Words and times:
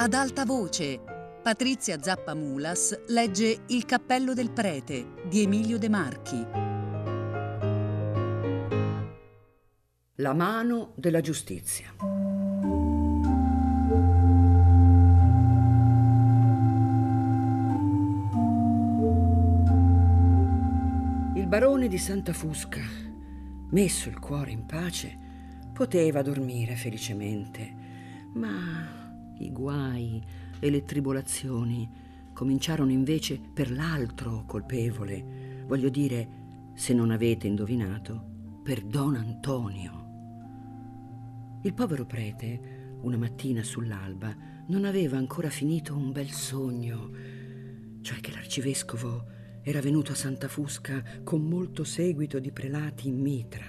Ad 0.00 0.14
alta 0.14 0.44
voce, 0.44 1.00
Patrizia 1.42 2.00
Zappa 2.00 2.32
Mulas 2.32 3.06
legge 3.08 3.62
Il 3.66 3.84
cappello 3.84 4.32
del 4.32 4.52
prete 4.52 5.14
di 5.28 5.42
Emilio 5.42 5.76
De 5.76 5.88
Marchi. 5.88 6.46
La 10.14 10.34
mano 10.34 10.92
della 10.94 11.20
giustizia. 11.20 11.88
Il 21.34 21.46
barone 21.48 21.88
di 21.88 21.98
Santa 21.98 22.32
Fusca, 22.32 22.82
messo 23.70 24.08
il 24.08 24.20
cuore 24.20 24.52
in 24.52 24.64
pace, 24.64 25.18
poteva 25.72 26.22
dormire 26.22 26.76
felicemente, 26.76 27.74
ma 28.34 29.07
i 29.38 29.50
guai 29.50 30.22
e 30.58 30.70
le 30.70 30.84
tribolazioni 30.84 31.88
cominciarono 32.32 32.90
invece 32.90 33.40
per 33.52 33.70
l'altro 33.70 34.44
colpevole, 34.46 35.64
voglio 35.66 35.88
dire, 35.88 36.28
se 36.74 36.94
non 36.94 37.10
avete 37.10 37.46
indovinato, 37.46 38.60
per 38.62 38.82
Don 38.82 39.16
Antonio. 39.16 40.06
Il 41.62 41.74
povero 41.74 42.06
prete, 42.06 42.96
una 43.00 43.16
mattina 43.16 43.62
sull'alba, 43.62 44.36
non 44.68 44.84
aveva 44.84 45.16
ancora 45.16 45.50
finito 45.50 45.96
un 45.96 46.12
bel 46.12 46.30
sogno, 46.30 47.10
cioè 48.02 48.20
che 48.20 48.30
l'arcivescovo 48.30 49.24
era 49.62 49.80
venuto 49.80 50.12
a 50.12 50.14
Santa 50.14 50.46
Fusca 50.46 51.02
con 51.24 51.42
molto 51.42 51.84
seguito 51.84 52.38
di 52.38 52.52
prelati 52.52 53.08
in 53.08 53.20
mitra, 53.20 53.66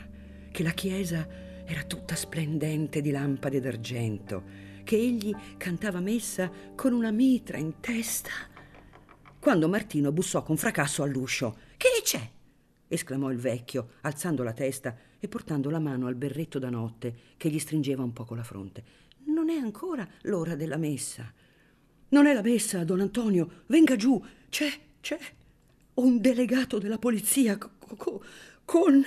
che 0.51 0.63
la 0.63 0.71
chiesa 0.71 1.27
era 1.65 1.83
tutta 1.83 2.15
splendente 2.15 3.01
di 3.01 3.11
lampade 3.11 3.59
d'argento, 3.59 4.43
che 4.89 4.95
egli 4.95 5.35
cantava 5.57 5.99
messa 5.99 6.51
con 6.73 6.93
una 6.93 7.11
mitra 7.11 7.57
in 7.57 7.79
testa. 7.79 8.31
Quando 9.39 9.69
Martino 9.69 10.11
bussò 10.11 10.41
con 10.41 10.57
fracasso 10.57 11.03
all'uscio. 11.03 11.57
Che 11.77 11.89
c'è? 12.01 12.27
esclamò 12.87 13.29
il 13.29 13.37
vecchio, 13.37 13.89
alzando 14.01 14.41
la 14.41 14.51
testa 14.51 14.97
e 15.19 15.27
portando 15.27 15.69
la 15.69 15.77
mano 15.77 16.07
al 16.07 16.15
berretto 16.15 16.57
da 16.57 16.71
notte 16.71 17.15
che 17.37 17.51
gli 17.51 17.59
stringeva 17.59 18.01
un 18.01 18.13
poco 18.13 18.33
la 18.33 18.41
fronte. 18.41 18.83
Non 19.25 19.51
è 19.51 19.57
ancora 19.57 20.07
l'ora 20.21 20.55
della 20.55 20.77
messa. 20.77 21.31
Non 22.07 22.25
è 22.25 22.33
la 22.33 22.41
messa, 22.41 22.83
don 22.83 23.01
Antonio. 23.01 23.61
Venga 23.67 23.95
giù. 23.95 24.19
C'è, 24.49 24.71
c'è 25.01 25.19
un 25.93 26.19
delegato 26.19 26.79
della 26.79 26.97
polizia 26.97 27.59
co- 27.59 27.69
co- 27.95 28.23
con... 28.65 29.05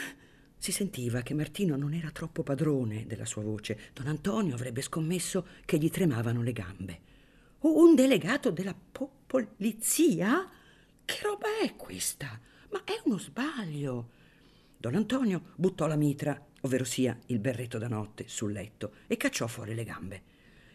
Si 0.63 0.71
sentiva 0.71 1.23
che 1.23 1.35
Martino 1.35 1.75
non 1.75 1.93
era 1.93 2.13
troppo 2.13 2.45
padrone 2.45 3.05
della 3.05 3.25
sua 3.25 3.43
voce. 3.43 3.91
Don 3.93 4.07
Antonio 4.07 4.55
avrebbe 4.55 4.81
scommesso 4.81 5.45
che 5.65 5.77
gli 5.77 5.91
tremavano 5.91 6.41
le 6.41 6.53
gambe. 6.53 7.01
Un 7.63 7.97
delegato 7.97 8.53
della 8.53 8.73
po- 8.73 9.11
polizia? 9.27 10.49
Che 11.05 11.19
roba 11.21 11.49
è 11.61 11.75
questa? 11.75 12.39
Ma 12.71 12.85
è 12.85 12.93
uno 13.07 13.19
sbaglio. 13.19 14.11
Don 14.77 14.95
Antonio 14.95 15.47
buttò 15.57 15.89
la 15.89 15.97
mitra, 15.97 16.41
ovvero 16.61 16.85
sia 16.85 17.19
il 17.27 17.41
berretto 17.41 17.79
da 17.79 17.89
notte, 17.89 18.29
sul 18.29 18.53
letto 18.53 18.93
e 19.09 19.17
cacciò 19.17 19.49
fuori 19.49 19.75
le 19.75 19.83
gambe. 19.83 20.23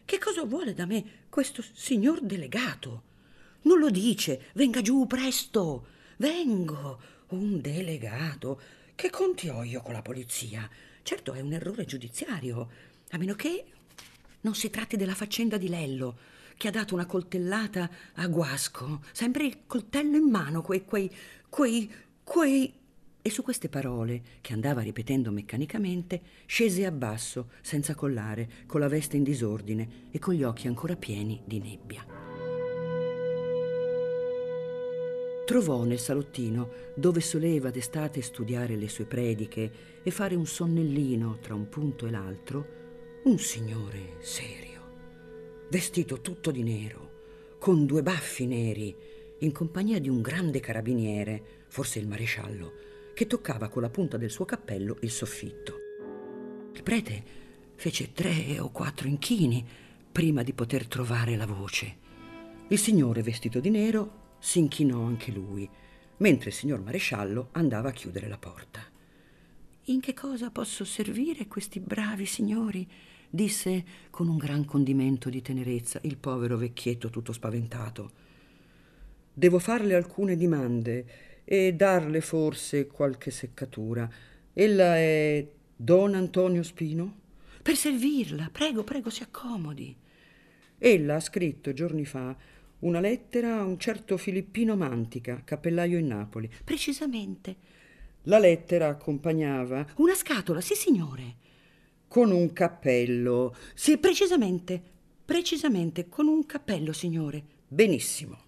Che 0.04 0.18
cosa 0.20 0.44
vuole 0.44 0.74
da 0.74 0.86
me 0.86 1.28
questo 1.30 1.62
signor 1.62 2.20
delegato? 2.20 3.04
Non 3.62 3.80
lo 3.80 3.90
dice, 3.90 4.48
venga 4.54 4.82
giù 4.82 5.08
presto. 5.08 5.88
Vengo. 6.18 7.16
Un 7.30 7.62
delegato. 7.62 8.60
Che 8.98 9.12
conti 9.12 9.48
ho 9.48 9.62
io 9.62 9.82
con 9.82 9.94
la 9.94 10.02
polizia? 10.02 10.68
Certo 11.04 11.34
è 11.34 11.40
un 11.40 11.54
errore 11.54 11.86
giudiziario, 11.86 12.70
a 13.12 13.18
meno 13.20 13.36
che 13.36 13.64
non 14.42 14.56
si 14.56 14.72
tratti 14.72 14.98
della 14.98 15.14
faccenda 15.14 15.58
di 15.58 15.70
Lello, 15.70 16.18
che 16.58 16.68
ha 16.68 16.72
dato 16.72 16.96
una 16.96 17.06
coltellata 17.06 17.88
a 18.16 18.28
Guasco, 18.28 19.04
sempre 19.12 19.46
il 19.46 19.68
coltello 19.68 20.18
in 20.18 20.28
mano, 20.28 20.64
quei, 20.64 20.84
quei, 20.84 21.16
quei, 21.48 21.94
quei... 22.24 22.74
E 23.22 23.30
su 23.30 23.44
queste 23.44 23.70
parole, 23.70 24.24
che 24.42 24.54
andava 24.54 24.82
ripetendo 24.82 25.30
meccanicamente, 25.30 26.20
scese 26.48 26.84
a 26.84 26.92
basso, 26.92 27.52
senza 27.62 27.94
collare, 27.94 28.50
con 28.66 28.80
la 28.80 28.88
veste 28.88 29.16
in 29.16 29.22
disordine 29.22 30.08
e 30.10 30.18
con 30.18 30.34
gli 30.34 30.42
occhi 30.42 30.66
ancora 30.66 30.96
pieni 30.96 31.40
di 31.46 31.60
nebbia. 31.60 32.27
Trovò 35.48 35.86
nel 35.86 35.98
salottino, 35.98 36.70
dove 36.94 37.22
soleva 37.22 37.70
d'estate 37.70 38.22
studiare 38.22 38.76
le 38.76 38.90
sue 38.90 39.06
prediche 39.06 39.72
e 40.04 40.12
fare 40.12 40.36
un 40.36 40.46
sonnellino 40.46 41.38
tra 41.40 41.56
un 41.56 41.70
punto 41.70 42.06
e 42.06 42.12
l'altro, 42.12 42.68
un 43.24 43.40
signore 43.40 44.18
serio, 44.20 44.82
vestito 45.70 46.20
tutto 46.20 46.52
di 46.52 46.64
nero, 46.64 47.56
con 47.60 47.86
due 47.86 48.04
baffi 48.04 48.46
neri, 48.46 48.94
in 49.40 49.54
compagnia 49.54 50.02
di 50.02 50.10
un 50.10 50.20
grande 50.20 50.60
carabiniere, 50.60 51.64
forse 51.70 52.00
il 52.00 52.10
maresciallo, 52.10 52.74
che 53.14 53.26
toccava 53.26 53.70
con 53.70 53.82
la 53.82 53.90
punta 53.90 54.18
del 54.18 54.30
suo 54.30 54.44
cappello 54.44 54.98
il 55.00 55.12
soffitto. 55.12 55.76
Il 56.74 56.84
prete 56.84 57.24
fece 57.76 58.12
tre 58.12 58.60
o 58.60 58.70
quattro 58.70 59.08
inchini 59.08 59.66
prima 60.12 60.44
di 60.44 60.52
poter 60.52 60.88
trovare 60.88 61.38
la 61.38 61.46
voce. 61.46 61.96
Il 62.68 62.78
signore 62.78 63.24
vestito 63.24 63.62
di 63.62 63.70
nero 63.70 64.26
si 64.40 64.60
inchinò 64.60 65.04
anche 65.04 65.32
lui, 65.32 65.70
mentre 66.18 66.50
il 66.50 66.56
signor 66.56 66.82
maresciallo 66.82 67.50
andava 67.52 67.90
a 67.90 67.94
chiudere 67.94 68.28
la 68.28 68.38
porta. 68.38 68.82
In 69.86 70.00
che 70.02 70.14
cosa 70.14 70.50
posso 70.50 70.84
servire 70.84 71.48
questi 71.48 71.80
bravi 71.80 72.26
signori? 72.26 72.88
disse 73.30 73.84
con 74.10 74.28
un 74.30 74.38
gran 74.38 74.66
condimento 74.66 75.30
di 75.30 75.42
tenerezza 75.42 76.00
il 76.04 76.18
povero 76.18 76.58
vecchietto 76.58 77.10
tutto 77.10 77.34
spaventato. 77.34 78.12
Devo 79.34 79.60
farle 79.60 79.96
alcune 79.96 80.36
dimande 80.36 81.06
e 81.44 81.74
darle 81.74 82.22
forse 82.22 82.88
qualche 82.88 83.32
seccatura. 83.32 84.10
Ella 84.54 84.98
è 84.98 85.48
Don 85.76 86.16
Antonio 86.16 86.64
Spino? 86.64 87.20
Per 87.62 87.76
servirla, 87.76 88.50
prego, 88.52 88.84
prego, 88.84 89.10
si 89.10 89.24
accomodi. 89.24 89.96
Ella 90.78 91.16
ha 91.16 91.20
scritto 91.20 91.74
giorni 91.74 92.06
fa 92.06 92.36
una 92.80 93.00
lettera 93.00 93.60
a 93.60 93.64
un 93.64 93.80
certo 93.80 94.18
Filippino 94.18 94.76
Mantica, 94.76 95.42
cappellaio 95.44 95.98
in 95.98 96.08
Napoli. 96.08 96.50
Precisamente. 96.64 97.56
La 98.24 98.40
lettera 98.40 98.90
accompagnava 98.90 99.86
una 99.98 100.14
scatola, 100.14 100.62
sì 100.62 100.76
signore, 100.76 101.36
con 102.08 102.32
un 102.32 102.52
cappello. 102.54 103.56
Sì, 103.74 103.98
precisamente, 103.98 104.82
precisamente, 105.24 106.10
con 106.10 106.28
un 106.28 106.46
cappello, 106.46 106.92
signore. 106.92 107.44
Benissimo. 107.68 108.46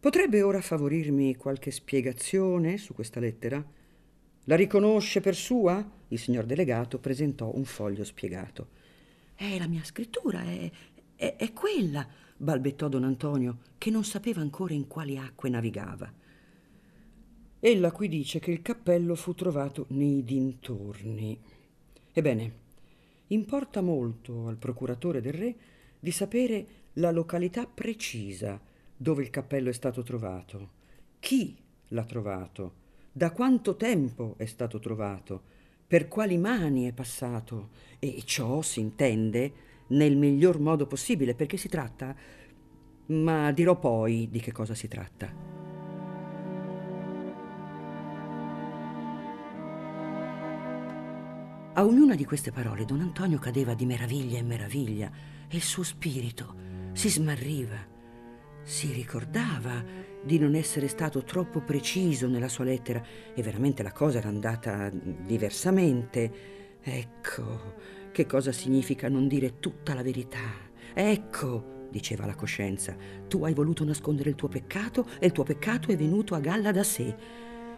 Potrebbe 0.00 0.42
ora 0.42 0.60
favorirmi 0.60 1.36
qualche 1.36 1.70
spiegazione 1.70 2.78
su 2.78 2.94
questa 2.94 3.20
lettera? 3.20 3.64
La 4.44 4.56
riconosce 4.56 5.20
per 5.20 5.34
sua? 5.34 5.96
Il 6.08 6.18
signor 6.18 6.44
delegato 6.46 6.98
presentò 6.98 7.52
un 7.54 7.64
foglio 7.64 8.04
spiegato. 8.04 8.68
È 9.34 9.58
la 9.58 9.66
mia 9.66 9.84
scrittura, 9.84 10.42
è, 10.42 10.70
è, 11.14 11.36
è 11.36 11.52
quella 11.52 12.08
balbettò 12.38 12.88
don 12.88 13.04
Antonio, 13.04 13.58
che 13.76 13.90
non 13.90 14.04
sapeva 14.04 14.40
ancora 14.40 14.72
in 14.72 14.86
quali 14.86 15.18
acque 15.18 15.50
navigava. 15.50 16.10
Ella 17.60 17.90
qui 17.90 18.08
dice 18.08 18.38
che 18.38 18.52
il 18.52 18.62
cappello 18.62 19.16
fu 19.16 19.34
trovato 19.34 19.86
nei 19.88 20.22
dintorni. 20.22 21.38
Ebbene, 22.12 22.52
importa 23.28 23.80
molto 23.80 24.46
al 24.46 24.56
procuratore 24.56 25.20
del 25.20 25.32
re 25.32 25.56
di 25.98 26.12
sapere 26.12 26.66
la 26.94 27.10
località 27.10 27.66
precisa 27.66 28.60
dove 28.96 29.22
il 29.22 29.30
cappello 29.30 29.68
è 29.68 29.72
stato 29.72 30.02
trovato, 30.02 30.70
chi 31.18 31.56
l'ha 31.88 32.04
trovato, 32.04 32.86
da 33.12 33.32
quanto 33.32 33.76
tempo 33.76 34.34
è 34.36 34.46
stato 34.46 34.78
trovato, 34.78 35.42
per 35.86 36.06
quali 36.06 36.36
mani 36.36 36.86
è 36.86 36.92
passato 36.92 37.70
e 37.98 38.22
ciò 38.24 38.62
si 38.62 38.80
intende 38.80 39.52
nel 39.88 40.16
miglior 40.16 40.58
modo 40.58 40.86
possibile, 40.86 41.34
perché 41.34 41.56
si 41.56 41.68
tratta, 41.68 42.14
ma 43.06 43.52
dirò 43.52 43.78
poi 43.78 44.28
di 44.30 44.40
che 44.40 44.52
cosa 44.52 44.74
si 44.74 44.88
tratta. 44.88 45.48
A 51.74 51.84
ognuna 51.84 52.16
di 52.16 52.24
queste 52.24 52.50
parole 52.50 52.84
don 52.84 53.00
Antonio 53.00 53.38
cadeva 53.38 53.72
di 53.72 53.86
meraviglia 53.86 54.38
in 54.38 54.48
meraviglia 54.48 55.10
e 55.48 55.56
il 55.56 55.62
suo 55.62 55.84
spirito 55.84 56.52
si 56.92 57.08
smarriva. 57.08 57.76
Si 58.64 58.90
ricordava 58.90 59.84
di 60.20 60.40
non 60.40 60.56
essere 60.56 60.88
stato 60.88 61.22
troppo 61.22 61.60
preciso 61.60 62.26
nella 62.26 62.48
sua 62.48 62.64
lettera 62.64 63.00
e 63.32 63.40
veramente 63.42 63.84
la 63.84 63.92
cosa 63.92 64.18
era 64.18 64.28
andata 64.28 64.90
diversamente. 64.90 66.78
Ecco, 66.82 67.74
che 68.12 68.26
cosa 68.26 68.52
significa 68.52 69.08
non 69.08 69.28
dire 69.28 69.58
tutta 69.58 69.94
la 69.94 70.02
verità? 70.02 70.66
Ecco, 70.94 71.86
diceva 71.90 72.26
la 72.26 72.34
coscienza, 72.34 72.96
tu 73.28 73.44
hai 73.44 73.54
voluto 73.54 73.84
nascondere 73.84 74.30
il 74.30 74.36
tuo 74.36 74.48
peccato 74.48 75.06
e 75.18 75.26
il 75.26 75.32
tuo 75.32 75.44
peccato 75.44 75.90
è 75.90 75.96
venuto 75.96 76.34
a 76.34 76.40
galla 76.40 76.72
da 76.72 76.82
sé. 76.82 77.14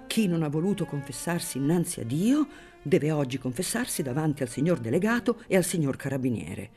Chi 0.06 0.27
non 0.27 0.43
ha 0.43 0.49
voluto 0.49 0.87
confessarsi 0.87 1.59
innanzi 1.59 2.00
a 2.00 2.05
Dio 2.05 2.49
deve 2.82 3.12
oggi 3.12 3.38
confessarsi 3.38 4.03
davanti 4.03 4.43
al 4.43 4.49
signor 4.49 4.79
delegato 4.79 5.43
e 5.47 5.56
al 5.56 5.65
signor 5.65 5.97
carabiniere. 5.97 6.71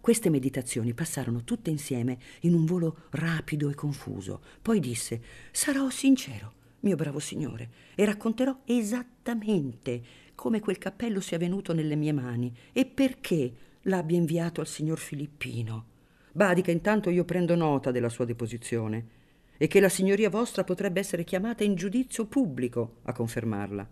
Queste 0.00 0.30
meditazioni 0.30 0.94
passarono 0.94 1.42
tutte 1.42 1.70
insieme 1.70 2.18
in 2.40 2.54
un 2.54 2.64
volo 2.64 3.06
rapido 3.10 3.68
e 3.70 3.74
confuso. 3.74 4.40
Poi 4.62 4.78
disse: 4.78 5.20
Sarò 5.50 5.90
sincero, 5.90 6.52
mio 6.80 6.96
bravo 6.96 7.18
signore, 7.18 7.70
e 7.94 8.04
racconterò 8.04 8.60
esattamente 8.66 10.02
come 10.36 10.60
quel 10.60 10.78
cappello 10.78 11.20
sia 11.20 11.38
venuto 11.38 11.74
nelle 11.74 11.96
mie 11.96 12.12
mani 12.12 12.54
e 12.72 12.86
perché 12.86 13.52
l'abbia 13.82 14.16
inviato 14.16 14.60
al 14.60 14.68
signor 14.68 14.98
Filippino. 14.98 15.94
Badi 16.30 16.62
che 16.62 16.70
intanto 16.70 17.10
io 17.10 17.24
prendo 17.24 17.56
nota 17.56 17.90
della 17.90 18.08
sua 18.08 18.24
deposizione 18.24 19.14
e 19.56 19.66
che 19.66 19.80
la 19.80 19.88
signoria 19.88 20.30
vostra 20.30 20.62
potrebbe 20.62 21.00
essere 21.00 21.24
chiamata 21.24 21.64
in 21.64 21.74
giudizio 21.74 22.26
pubblico 22.26 22.98
a 23.04 23.12
confermarla. 23.12 23.88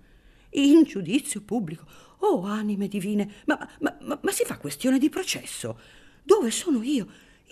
In 0.51 0.85
giudizio 0.85 1.41
pubblico? 1.41 1.85
Oh, 2.19 2.45
anime 2.45 2.87
divine, 2.87 3.29
ma, 3.47 3.59
ma, 3.81 3.97
ma, 4.03 4.19
ma 4.23 4.31
si 4.31 4.45
fa 4.45 4.59
questione 4.59 4.99
di 4.99 5.09
processo. 5.09 5.79
Dove 6.23 6.51
sono 6.51 6.83
io? 6.83 7.07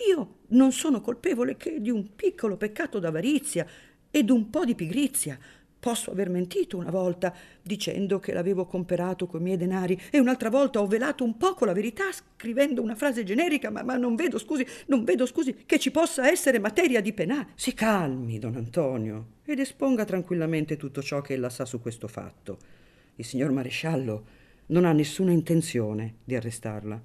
Io 0.07 0.35
non 0.49 0.71
sono 0.71 1.01
colpevole 1.01 1.57
che 1.57 1.81
di 1.81 1.89
un 1.89 2.15
piccolo 2.15 2.55
peccato 2.55 2.99
d'avarizia 2.99 3.67
e 4.09 4.23
d'un 4.23 4.49
po' 4.49 4.63
di 4.63 4.75
pigrizia. 4.75 5.37
Posso 5.83 6.11
aver 6.11 6.29
mentito 6.29 6.77
una 6.77 6.89
volta 6.89 7.35
dicendo 7.61 8.17
che 8.17 8.31
l'avevo 8.31 8.65
comperato 8.65 9.27
coi 9.27 9.41
miei 9.41 9.57
denari 9.57 9.99
e 10.11 10.17
un'altra 10.17 10.49
volta 10.49 10.79
ho 10.79 10.87
velato 10.87 11.25
un 11.25 11.35
poco 11.35 11.65
la 11.65 11.73
verità 11.73 12.05
scrivendo 12.09 12.81
una 12.81 12.95
frase 12.95 13.25
generica, 13.25 13.69
ma, 13.69 13.83
ma 13.83 13.97
non 13.97 14.15
vedo, 14.15 14.37
scusi, 14.37 14.65
non 14.85 15.03
vedo, 15.03 15.25
scusi, 15.25 15.63
che 15.65 15.79
ci 15.79 15.91
possa 15.91 16.31
essere 16.31 16.57
materia 16.57 17.01
di 17.01 17.11
penale. 17.11 17.47
Si 17.55 17.73
calmi, 17.73 18.39
don 18.39 18.55
Antonio, 18.55 19.25
ed 19.43 19.59
esponga 19.59 20.05
tranquillamente 20.05 20.77
tutto 20.77 21.01
ciò 21.01 21.19
che 21.19 21.33
ella 21.33 21.49
sa 21.49 21.65
su 21.65 21.81
questo 21.81 22.07
fatto. 22.07 22.57
Il 23.15 23.25
signor 23.25 23.51
maresciallo 23.51 24.25
non 24.67 24.85
ha 24.85 24.93
nessuna 24.93 25.33
intenzione 25.33 26.19
di 26.23 26.33
arrestarla. 26.33 27.01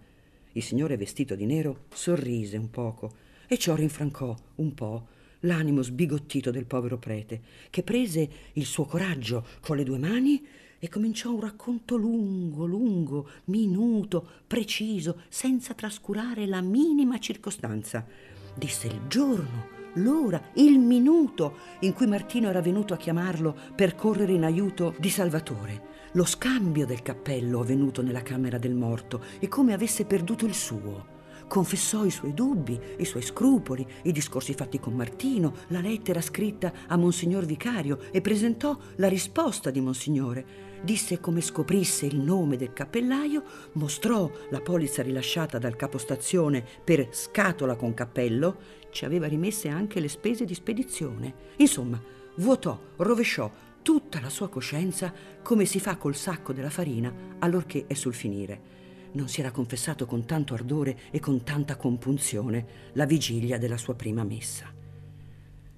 Il 0.53 0.63
signore 0.63 0.97
vestito 0.97 1.35
di 1.35 1.47
nero 1.47 1.87
sorrise 1.93 2.57
un 2.57 2.71
poco 2.71 3.13
e 3.49 3.59
ciò 3.59 3.75
rinfrancò 3.75 4.37
un 4.55 4.73
po' 4.73 5.09
l'animo 5.41 5.83
sbigottito 5.83 6.51
del 6.51 6.67
povero 6.67 6.99
prete, 6.99 7.41
che 7.71 7.83
prese 7.83 8.29
il 8.55 8.65
suo 8.65 8.85
coraggio 8.85 9.47
con 9.61 9.77
le 9.77 9.85
due 9.85 9.99
mani 9.99 10.45
e 10.79 10.89
cominciò 10.89 11.33
un 11.33 11.41
racconto 11.41 11.97
lungo, 11.97 12.65
lungo, 12.65 13.29
minuto, 13.47 14.27
preciso, 14.47 15.23
senza 15.29 15.75
trascurare 15.75 16.47
la 16.47 16.61
minima 16.61 17.19
circostanza. 17.19 18.07
Disse 18.55 18.87
il 18.87 19.01
giorno, 19.09 19.67
l'ora, 19.95 20.41
il 20.55 20.79
minuto 20.79 21.57
in 21.81 21.93
cui 21.93 22.07
Martino 22.07 22.49
era 22.49 22.61
venuto 22.61 22.95
a 22.95 22.99
chiamarlo 22.99 23.57
per 23.75 23.95
correre 23.95 24.33
in 24.33 24.45
aiuto 24.45 24.95
di 24.99 25.11
Salvatore, 25.11 25.97
lo 26.13 26.25
scambio 26.25 26.87
del 26.87 27.03
cappello 27.03 27.61
avvenuto 27.61 28.03
nella 28.03 28.23
camera 28.23 28.59
del 28.59 28.75
morto 28.75 29.23
e 29.39 29.49
come 29.49 29.73
avesse 29.73 30.05
perduto 30.05 30.47
il 30.47 30.55
suo 30.55 31.17
confessò 31.49 32.05
i 32.05 32.11
suoi 32.11 32.35
dubbi, 32.35 32.79
i 32.99 33.05
suoi 33.05 33.23
scrupoli, 33.23 33.85
i 34.05 34.13
discorsi 34.13 34.55
fatti 34.55 34.79
con 34.79 34.95
Martino, 34.95 35.55
la 35.69 35.81
lettera 35.81 36.21
scritta 36.21 36.73
a 36.87 36.97
Monsignor 36.97 37.45
Vicario 37.45 37.99
e 38.13 38.21
presentò 38.21 38.79
la 38.97 39.09
risposta 39.09 39.71
di 39.71 39.81
Monsignore. 39.81 40.67
Disse 40.83 41.19
come 41.19 41.41
scoprisse 41.41 42.07
il 42.07 42.21
nome 42.21 42.57
del 42.57 42.73
cappellaio, 42.73 43.43
mostrò 43.73 44.31
la 44.51 44.61
polizza 44.61 45.03
rilasciata 45.03 45.59
dal 45.59 45.75
capostazione 45.75 46.65
per 46.85 47.09
scatola 47.11 47.75
con 47.75 47.95
cappello, 47.95 48.57
ci 48.91 49.05
aveva 49.05 49.27
rimesse 49.27 49.69
anche 49.69 49.99
le 49.99 50.09
spese 50.09 50.45
di 50.45 50.55
spedizione. 50.55 51.35
Insomma, 51.57 52.01
vuotò, 52.37 52.79
rovesciò 52.97 53.51
tutta 53.83 54.21
la 54.21 54.31
sua 54.31 54.49
coscienza 54.49 55.13
come 55.43 55.65
si 55.65 55.81
fa 55.81 55.97
col 55.97 56.15
sacco 56.15 56.53
della 56.53 56.71
farina 56.71 57.13
allorché 57.39 57.87
è 57.87 57.95
sul 57.95 58.15
finire 58.15 58.77
non 59.13 59.29
si 59.29 59.41
era 59.41 59.51
confessato 59.51 60.07
con 60.07 60.25
tanto 60.25 60.55
ardore 60.55 60.99
e 61.11 61.21
con 61.21 61.43
tanta 61.43 61.77
compunzione 61.77 62.91
la 62.93 63.07
vigilia 63.07 63.59
della 63.59 63.77
sua 63.77 63.95
prima 63.95 64.25
messa. 64.25 64.73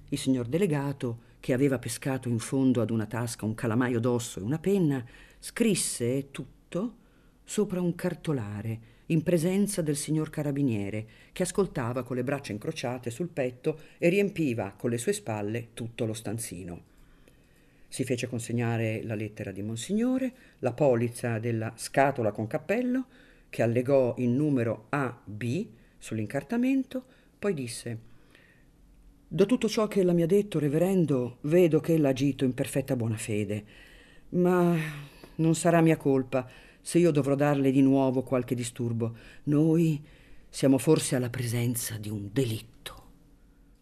Il 0.09 0.17
signor 0.17 0.47
delegato, 0.47 1.29
che 1.39 1.53
aveva 1.53 1.79
pescato 1.79 2.27
in 2.29 2.39
fondo 2.39 2.81
ad 2.81 2.89
una 2.89 3.05
tasca 3.05 3.45
un 3.45 3.55
calamaio 3.55 3.99
d'osso 3.99 4.39
e 4.39 4.43
una 4.43 4.59
penna, 4.59 5.03
scrisse 5.39 6.31
tutto 6.31 6.95
sopra 7.43 7.81
un 7.81 7.95
cartolare 7.95 8.79
in 9.07 9.23
presenza 9.23 9.81
del 9.81 9.97
signor 9.97 10.29
carabiniere, 10.29 11.05
che 11.33 11.43
ascoltava 11.43 12.03
con 12.03 12.15
le 12.15 12.23
braccia 12.23 12.53
incrociate 12.53 13.09
sul 13.09 13.27
petto 13.27 13.79
e 13.97 14.09
riempiva 14.09 14.73
con 14.77 14.89
le 14.89 14.97
sue 14.97 15.13
spalle 15.13 15.69
tutto 15.73 16.05
lo 16.05 16.13
stanzino. 16.13 16.90
Si 17.91 18.05
fece 18.05 18.27
consegnare 18.27 19.01
la 19.03 19.15
lettera 19.15 19.51
di 19.51 19.61
Monsignore, 19.61 20.31
la 20.59 20.71
polizza 20.71 21.39
della 21.39 21.73
scatola 21.75 22.31
con 22.31 22.47
cappello, 22.47 23.07
che 23.49 23.63
allegò 23.63 24.15
il 24.17 24.29
numero 24.29 24.85
AB 24.87 25.43
sull'incartamento, 25.97 27.03
poi 27.37 27.53
disse 27.53 27.99
Da 29.27 29.43
tutto 29.43 29.67
ciò 29.67 29.89
che 29.89 29.99
ella 29.99 30.13
mi 30.13 30.21
ha 30.21 30.25
detto, 30.25 30.57
reverendo, 30.57 31.39
vedo 31.41 31.81
che 31.81 31.95
ella 31.95 32.07
ha 32.07 32.11
agito 32.11 32.45
in 32.45 32.53
perfetta 32.53 32.95
buona 32.95 33.17
fede, 33.17 33.65
ma 34.29 34.73
non 35.35 35.53
sarà 35.53 35.81
mia 35.81 35.97
colpa 35.97 36.49
se 36.79 36.97
io 36.97 37.11
dovrò 37.11 37.35
darle 37.35 37.71
di 37.71 37.81
nuovo 37.81 38.23
qualche 38.23 38.55
disturbo. 38.55 39.17
Noi 39.43 40.01
siamo 40.47 40.77
forse 40.77 41.17
alla 41.17 41.29
presenza 41.29 41.97
di 41.97 42.07
un 42.07 42.29
delitto. 42.31 43.03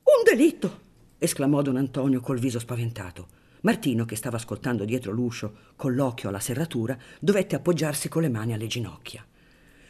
Un 0.02 0.24
delitto! 0.26 0.88
esclamò 1.20 1.62
don 1.62 1.78
Antonio 1.78 2.22
col 2.22 2.40
viso 2.40 2.58
spaventato. 2.58 3.38
Martino, 3.62 4.06
che 4.06 4.16
stava 4.16 4.38
ascoltando 4.38 4.86
dietro 4.86 5.12
l'uscio, 5.12 5.54
con 5.76 5.94
l'occhio 5.94 6.30
alla 6.30 6.40
serratura, 6.40 6.98
dovette 7.20 7.56
appoggiarsi 7.56 8.08
con 8.08 8.22
le 8.22 8.30
mani 8.30 8.54
alle 8.54 8.68
ginocchia. 8.68 9.26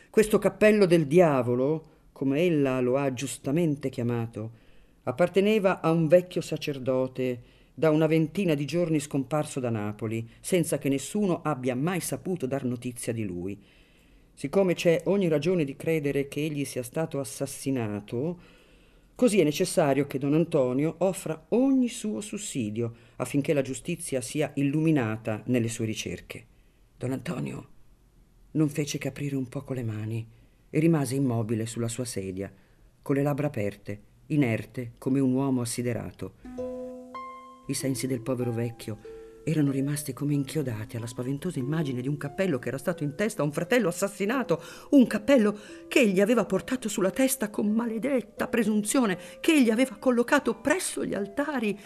Questo 0.09 0.39
cappello 0.39 0.85
del 0.85 1.05
diavolo, 1.05 1.97
come 2.11 2.41
ella 2.41 2.79
lo 2.79 2.97
ha 2.97 3.13
giustamente 3.13 3.89
chiamato, 3.89 4.51
apparteneva 5.03 5.81
a 5.81 5.91
un 5.91 6.07
vecchio 6.07 6.41
sacerdote 6.41 7.43
da 7.73 7.91
una 7.91 8.07
ventina 8.07 8.55
di 8.55 8.65
giorni 8.65 8.99
scomparso 8.99 9.59
da 9.59 9.69
Napoli, 9.69 10.27
senza 10.41 10.77
che 10.77 10.89
nessuno 10.89 11.41
abbia 11.43 11.75
mai 11.75 11.99
saputo 12.01 12.45
dar 12.45 12.65
notizia 12.65 13.13
di 13.13 13.23
lui. 13.23 13.57
Siccome 14.33 14.73
c'è 14.73 15.03
ogni 15.05 15.27
ragione 15.27 15.63
di 15.63 15.75
credere 15.75 16.27
che 16.27 16.43
egli 16.43 16.65
sia 16.65 16.83
stato 16.83 17.19
assassinato, 17.19 18.39
Così 19.19 19.41
è 19.41 19.43
necessario 19.43 20.07
che 20.07 20.17
don 20.17 20.33
Antonio 20.33 20.95
offra 20.99 21.47
ogni 21.49 21.89
suo 21.89 22.21
sussidio 22.21 22.95
affinché 23.17 23.51
la 23.51 23.61
giustizia 23.61 24.21
sia 24.21 24.49
illuminata 24.55 25.43
nelle 25.47 25.67
sue 25.67 25.83
ricerche. 25.85 26.45
Don 26.95 27.11
Antonio 27.11 27.67
non 28.51 28.69
fece 28.69 28.97
che 28.97 29.09
aprire 29.09 29.35
un 29.35 29.49
poco 29.49 29.73
le 29.73 29.83
mani 29.83 30.25
e 30.69 30.79
rimase 30.79 31.15
immobile 31.15 31.65
sulla 31.65 31.89
sua 31.89 32.05
sedia, 32.05 32.49
con 33.01 33.15
le 33.17 33.21
labbra 33.21 33.47
aperte, 33.47 34.01
inerte 34.27 34.93
come 34.97 35.19
un 35.19 35.33
uomo 35.33 35.59
assiderato. 35.59 36.35
I 37.67 37.73
sensi 37.73 38.07
del 38.07 38.21
povero 38.21 38.53
vecchio 38.53 39.18
erano 39.43 39.71
rimasti 39.71 40.13
come 40.13 40.33
inchiodati 40.33 40.97
alla 40.97 41.07
spaventosa 41.07 41.59
immagine 41.59 42.01
di 42.01 42.07
un 42.07 42.17
cappello 42.17 42.59
che 42.59 42.67
era 42.67 42.77
stato 42.77 43.03
in 43.03 43.15
testa 43.15 43.41
a 43.41 43.45
un 43.45 43.51
fratello 43.51 43.87
assassinato, 43.87 44.61
un 44.91 45.07
cappello 45.07 45.57
che 45.87 45.99
egli 45.99 46.21
aveva 46.21 46.45
portato 46.45 46.89
sulla 46.89 47.11
testa 47.11 47.49
con 47.49 47.69
maledetta 47.69 48.47
presunzione, 48.47 49.17
che 49.39 49.53
egli 49.53 49.69
aveva 49.69 49.95
collocato 49.97 50.55
presso 50.55 51.05
gli 51.05 51.13
altari. 51.13 51.77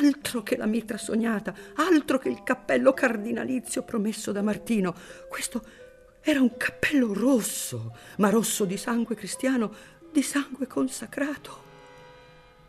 Altro 0.00 0.42
che 0.42 0.56
la 0.56 0.64
mitra 0.64 0.96
sognata, 0.96 1.54
altro 1.74 2.16
che 2.18 2.30
il 2.30 2.42
cappello 2.42 2.94
cardinalizio 2.94 3.82
promesso 3.82 4.32
da 4.32 4.40
Martino. 4.40 4.94
Questo 5.28 5.62
era 6.22 6.40
un 6.40 6.56
cappello 6.56 7.12
rosso, 7.12 7.94
ma 8.16 8.30
rosso 8.30 8.64
di 8.64 8.78
sangue 8.78 9.14
cristiano, 9.14 9.74
di 10.10 10.22
sangue 10.22 10.66
consacrato. 10.66 11.63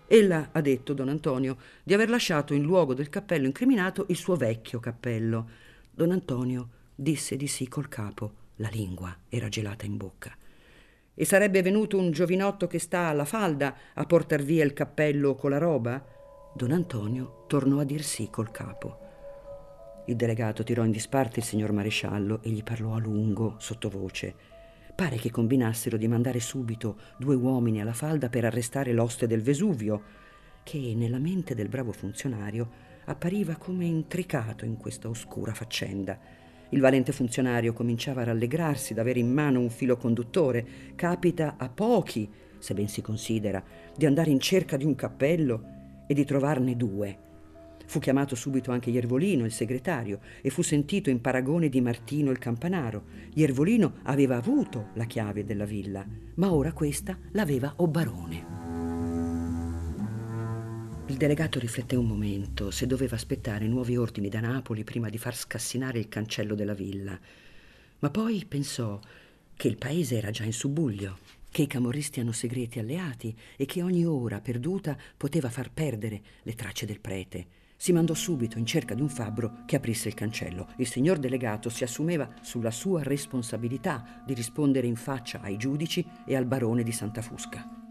Ella 0.08 0.50
ha 0.52 0.62
detto, 0.62 0.94
don 0.94 1.10
Antonio, 1.10 1.58
di 1.84 1.94
aver 1.94 2.10
lasciato 2.10 2.54
in 2.54 2.62
luogo 2.62 2.94
del 2.94 3.10
cappello 3.10 3.46
incriminato 3.46 4.06
il 4.10 4.16
suo 4.16 4.36
vecchio 4.36 4.80
cappello. 4.80 5.50
Don 5.92 6.12
Antonio 6.12 6.70
disse 6.94 7.36
di 7.36 7.48
sì 7.48 7.68
col 7.68 7.90
capo. 7.90 8.44
La 8.58 8.70
lingua 8.70 9.16
era 9.28 9.50
gelata 9.50 9.86
in 9.86 9.98
bocca. 9.98 10.36
E 11.14 11.26
sarebbe 11.26 11.62
venuto 11.62 11.98
un 11.98 12.12
giovinotto 12.12 12.68
che 12.68 12.80
sta 12.80 13.08
alla 13.08 13.26
falda 13.26 13.76
a 13.94 14.06
portar 14.06 14.44
via 14.44 14.64
il 14.64 14.74
cappello 14.74 15.36
con 15.36 15.50
la 15.50 15.58
roba? 15.58 16.06
Don 16.54 16.72
Antonio 16.72 17.46
tornò 17.48 17.80
a 17.80 17.84
dir 17.84 18.04
sì 18.04 18.30
col 18.30 18.52
capo. 18.52 19.00
Il 20.08 20.16
delegato 20.16 20.64
tirò 20.64 20.84
in 20.84 20.92
disparte 20.92 21.40
il 21.40 21.46
signor 21.46 21.72
maresciallo 21.72 22.42
e 22.44 22.50
gli 22.50 22.64
parlò 22.64 22.94
a 22.94 23.00
lungo, 23.00 23.56
sottovoce. 23.58 24.36
Pare 24.96 25.18
che 25.18 25.30
combinassero 25.30 25.98
di 25.98 26.08
mandare 26.08 26.40
subito 26.40 26.98
due 27.18 27.36
uomini 27.36 27.82
alla 27.82 27.92
falda 27.92 28.30
per 28.30 28.46
arrestare 28.46 28.94
l'oste 28.94 29.28
del 29.28 29.42
Vesuvio, 29.42 30.02
che 30.64 30.94
nella 30.96 31.20
mente 31.20 31.54
del 31.54 31.68
bravo 31.68 31.92
funzionario 31.92 32.70
appariva 33.04 33.58
come 33.58 33.84
intricato 33.84 34.64
in 34.64 34.78
questa 34.78 35.10
oscura 35.10 35.54
faccenda. 35.54 36.18
Il 36.70 36.80
valente 36.80 37.12
funzionario 37.12 37.74
cominciava 37.74 38.22
a 38.22 38.26
rallegrarsi 38.26 38.94
d'avere 38.94 39.20
in 39.20 39.34
mano 39.34 39.60
un 39.60 39.70
filo 39.70 39.98
conduttore. 39.98 40.66
Capita 40.96 41.56
a 41.58 41.68
pochi, 41.68 42.32
se 42.58 42.74
ben 42.74 42.88
si 42.88 43.02
considera, 43.02 43.62
di 43.96 44.06
andare 44.06 44.32
in 44.32 44.40
cerca 44.40 44.78
di 44.78 44.86
un 44.86 44.96
cappello 44.96 45.74
e 46.08 46.14
di 46.14 46.24
trovarne 46.24 46.78
due. 46.78 47.25
Fu 47.86 48.00
chiamato 48.00 48.36
subito 48.36 48.72
anche 48.72 48.90
Iervolino, 48.90 49.46
il 49.46 49.52
segretario, 49.52 50.20
e 50.42 50.50
fu 50.50 50.62
sentito 50.62 51.10
in 51.10 51.22
paragone 51.22 51.70
di 51.70 51.82
Martino 51.82 52.32
il 52.32 52.40
campanaro. 52.40 53.04
Iervolino 53.36 53.98
aveva 54.04 54.38
avuto 54.38 54.90
la 54.94 55.06
chiave 55.06 55.46
della 55.46 55.66
villa, 55.66 56.06
ma 56.36 56.52
ora 56.52 56.74
questa 56.74 57.18
l'aveva 57.32 57.74
Obarone. 57.78 58.64
Il 61.08 61.18
delegato 61.18 61.60
rifletté 61.60 61.96
un 61.96 62.08
momento 62.08 62.72
se 62.72 62.88
doveva 62.88 63.16
aspettare 63.16 63.68
nuovi 63.68 63.96
ordini 63.96 64.28
da 64.28 64.40
Napoli 64.40 64.84
prima 64.84 65.10
di 65.10 65.20
far 65.20 65.36
scassinare 65.36 66.00
il 66.00 66.10
cancello 66.10 66.56
della 66.56 66.74
villa, 66.74 67.18
ma 68.00 68.10
poi 68.10 68.44
pensò 68.48 69.00
che 69.56 69.68
il 69.68 69.78
paese 69.78 70.18
era 70.18 70.32
già 70.32 70.44
in 70.44 70.54
subbuglio 70.54 71.18
che 71.56 71.62
i 71.62 71.68
camorristi 71.68 72.20
hanno 72.20 72.34
segreti 72.34 72.80
alleati 72.80 73.34
e 73.56 73.66
che 73.66 73.82
ogni 73.82 74.06
ora 74.06 74.42
perduta 74.42 74.98
poteva 75.16 75.50
far 75.50 75.72
perdere 75.72 76.22
le 76.44 76.54
tracce 76.54 76.86
del 76.86 77.00
prete. 77.00 77.48
Si 77.78 77.92
mandò 77.92 78.14
subito 78.14 78.58
in 78.58 78.66
cerca 78.66 78.96
di 78.96 79.02
un 79.02 79.10
fabbro 79.10 79.64
che 79.66 79.76
aprisse 79.76 80.08
il 80.08 80.14
cancello. 80.14 80.68
Il 80.78 80.88
signor 80.88 81.18
delegato 81.18 81.70
si 81.70 81.84
assumeva 81.84 82.30
sulla 82.42 82.72
sua 82.72 83.04
responsabilità 83.04 84.22
di 84.26 84.34
rispondere 84.34 84.88
in 84.88 84.96
faccia 84.96 85.42
ai 85.42 85.58
giudici 85.58 86.06
e 86.26 86.36
al 86.36 86.46
barone 86.46 86.84
di 86.84 86.92
Santa 86.92 87.22
Fusca. 87.22 87.85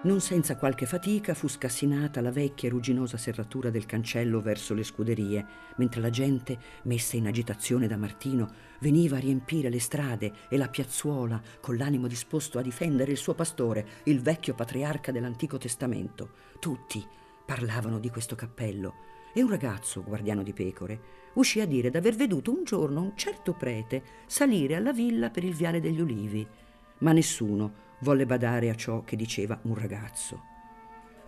Non 0.00 0.20
senza 0.20 0.54
qualche 0.54 0.86
fatica 0.86 1.34
fu 1.34 1.48
scassinata 1.48 2.20
la 2.20 2.30
vecchia 2.30 2.68
e 2.68 2.70
rugginosa 2.70 3.16
serratura 3.16 3.68
del 3.68 3.84
cancello 3.84 4.40
verso 4.40 4.72
le 4.72 4.84
scuderie, 4.84 5.44
mentre 5.78 6.00
la 6.00 6.08
gente, 6.08 6.56
messa 6.84 7.16
in 7.16 7.26
agitazione 7.26 7.88
da 7.88 7.96
Martino, 7.96 8.48
veniva 8.78 9.16
a 9.16 9.20
riempire 9.20 9.68
le 9.68 9.80
strade 9.80 10.32
e 10.48 10.56
la 10.56 10.68
piazzuola 10.68 11.42
con 11.60 11.76
l'animo 11.76 12.06
disposto 12.06 12.60
a 12.60 12.62
difendere 12.62 13.10
il 13.10 13.16
suo 13.16 13.34
pastore, 13.34 13.84
il 14.04 14.20
vecchio 14.20 14.54
patriarca 14.54 15.10
dell'Antico 15.10 15.58
Testamento. 15.58 16.30
Tutti 16.60 17.04
parlavano 17.44 17.98
di 17.98 18.08
questo 18.08 18.36
cappello 18.36 18.94
e 19.34 19.42
un 19.42 19.50
ragazzo, 19.50 20.04
guardiano 20.04 20.44
di 20.44 20.52
pecore, 20.52 21.00
uscì 21.34 21.60
a 21.60 21.66
dire 21.66 21.90
d'aver 21.90 22.14
veduto 22.14 22.52
un 22.52 22.62
giorno 22.62 23.02
un 23.02 23.16
certo 23.16 23.52
prete 23.52 24.04
salire 24.26 24.76
alla 24.76 24.92
villa 24.92 25.30
per 25.30 25.42
il 25.42 25.54
viale 25.54 25.80
degli 25.80 26.00
ulivi, 26.00 26.46
ma 26.98 27.10
nessuno 27.10 27.86
volle 28.00 28.26
badare 28.26 28.70
a 28.70 28.74
ciò 28.74 29.02
che 29.04 29.16
diceva 29.16 29.58
un 29.62 29.74
ragazzo. 29.74 30.42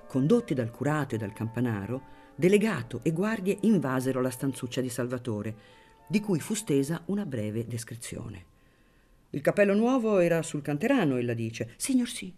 Condotti 0.06 0.54
dal 0.54 0.70
curato 0.70 1.14
e 1.14 1.18
dal 1.18 1.32
campanaro, 1.32 2.02
delegato 2.34 3.00
e 3.02 3.12
guardie 3.12 3.58
invasero 3.62 4.20
la 4.20 4.30
stanzuccia 4.30 4.80
di 4.80 4.88
Salvatore, 4.88 5.54
di 6.08 6.20
cui 6.20 6.40
fu 6.40 6.54
stesa 6.54 7.02
una 7.06 7.24
breve 7.24 7.66
descrizione. 7.66 8.46
Il 9.30 9.42
cappello 9.42 9.74
nuovo 9.74 10.18
era 10.18 10.42
sul 10.42 10.62
canterano, 10.62 11.16
ella 11.16 11.34
dice. 11.34 11.74
Signor 11.76 12.08
sì. 12.08 12.34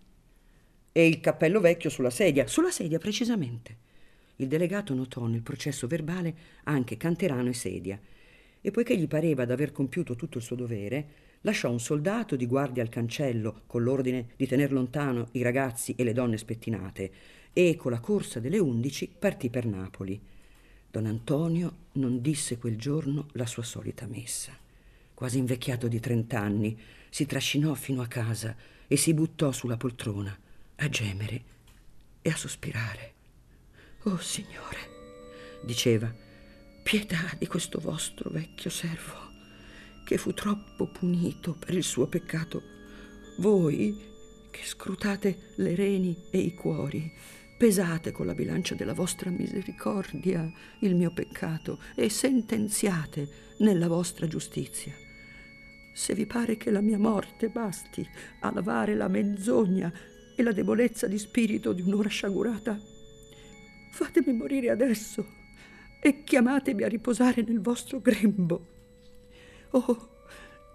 E 0.92 1.06
il 1.06 1.20
cappello 1.20 1.60
vecchio 1.60 1.88
sulla 1.88 2.10
sedia? 2.10 2.46
Sulla 2.46 2.70
sedia, 2.70 2.98
precisamente. 2.98 3.76
Il 4.36 4.48
delegato 4.48 4.92
notò 4.92 5.24
nel 5.26 5.40
processo 5.40 5.86
verbale 5.86 6.34
anche 6.64 6.98
canterano 6.98 7.48
e 7.48 7.54
sedia, 7.54 7.98
e 8.60 8.70
poiché 8.70 8.96
gli 8.96 9.08
pareva 9.08 9.46
d'aver 9.46 9.72
compiuto 9.72 10.14
tutto 10.16 10.36
il 10.36 10.44
suo 10.44 10.56
dovere, 10.56 11.08
lasciò 11.42 11.70
un 11.70 11.80
soldato 11.80 12.37
di 12.37 12.46
guardia 12.46 12.82
al 12.82 12.88
cancello 12.88 13.62
con 13.66 13.82
l'ordine 13.82 14.28
di 14.37 14.46
tener 14.46 14.72
lontano 14.72 15.28
i 15.32 15.42
ragazzi 15.42 15.94
e 15.96 16.04
le 16.04 16.12
donne 16.12 16.37
spettinate 16.37 17.12
e 17.52 17.76
con 17.76 17.92
la 17.92 18.00
corsa 18.00 18.40
delle 18.40 18.58
undici 18.58 19.11
partì 19.16 19.50
per 19.50 19.66
Napoli. 19.66 20.20
Don 20.90 21.06
Antonio 21.06 21.76
non 21.92 22.20
disse 22.20 22.58
quel 22.58 22.76
giorno 22.76 23.28
la 23.32 23.46
sua 23.46 23.62
solita 23.62 24.06
messa. 24.06 24.56
Quasi 25.14 25.38
invecchiato 25.38 25.88
di 25.88 26.00
trent'anni, 26.00 26.78
si 27.08 27.26
trascinò 27.26 27.75
fino 27.75 28.02
a 28.02 28.06
casa 28.06 28.56
e 28.87 28.96
si 28.96 29.14
buttò 29.14 29.52
sulla 29.52 29.76
poltrona 29.76 30.37
a 30.76 30.88
gemere 30.88 31.42
e 32.22 32.30
a 32.30 32.37
sospirare. 32.37 33.12
Oh 34.04 34.18
Signore, 34.18 34.78
diceva, 35.64 36.12
pietà 36.82 37.34
di 37.38 37.46
questo 37.46 37.78
vostro 37.78 38.30
vecchio 38.30 38.70
servo 38.70 39.31
che 40.04 40.18
fu 40.18 40.32
troppo 40.32 40.87
punito 40.87 41.54
per 41.59 41.75
il 41.75 41.85
suo 41.85 42.06
peccato. 42.06 42.62
Voi, 43.38 43.97
che 44.50 44.61
scrutate 44.64 45.52
le 45.56 45.75
reni 45.75 46.16
e 46.30 46.38
i 46.38 46.54
cuori, 46.54 47.11
pesate 47.56 48.11
con 48.11 48.26
la 48.26 48.35
bilancia 48.35 48.75
della 48.75 48.92
vostra 48.92 49.30
misericordia 49.30 50.50
il 50.80 50.97
mio 50.97 51.12
peccato 51.12 51.78
e 51.94 52.09
sentenziate 52.09 53.54
nella 53.59 53.87
vostra 53.87 54.26
giustizia. 54.26 54.92
Se 55.94 56.14
vi 56.14 56.26
pare 56.26 56.56
che 56.56 56.71
la 56.71 56.80
mia 56.80 56.99
morte 56.99 57.49
basti 57.50 58.06
a 58.40 58.52
lavare 58.52 58.94
la 58.94 59.09
menzogna 59.09 59.92
e 60.35 60.42
la 60.42 60.52
debolezza 60.52 61.06
di 61.06 61.18
spirito 61.18 61.73
di 61.73 61.82
un'ora 61.82 62.09
sciagurata, 62.09 62.80
fatemi 63.90 64.32
morire 64.32 64.71
adesso 64.71 65.25
e 66.00 66.25
chiamatemi 66.25 66.82
a 66.82 66.88
riposare 66.88 67.42
nel 67.42 67.61
vostro 67.61 68.00
grembo. 68.00 68.72
Oh, 69.75 70.09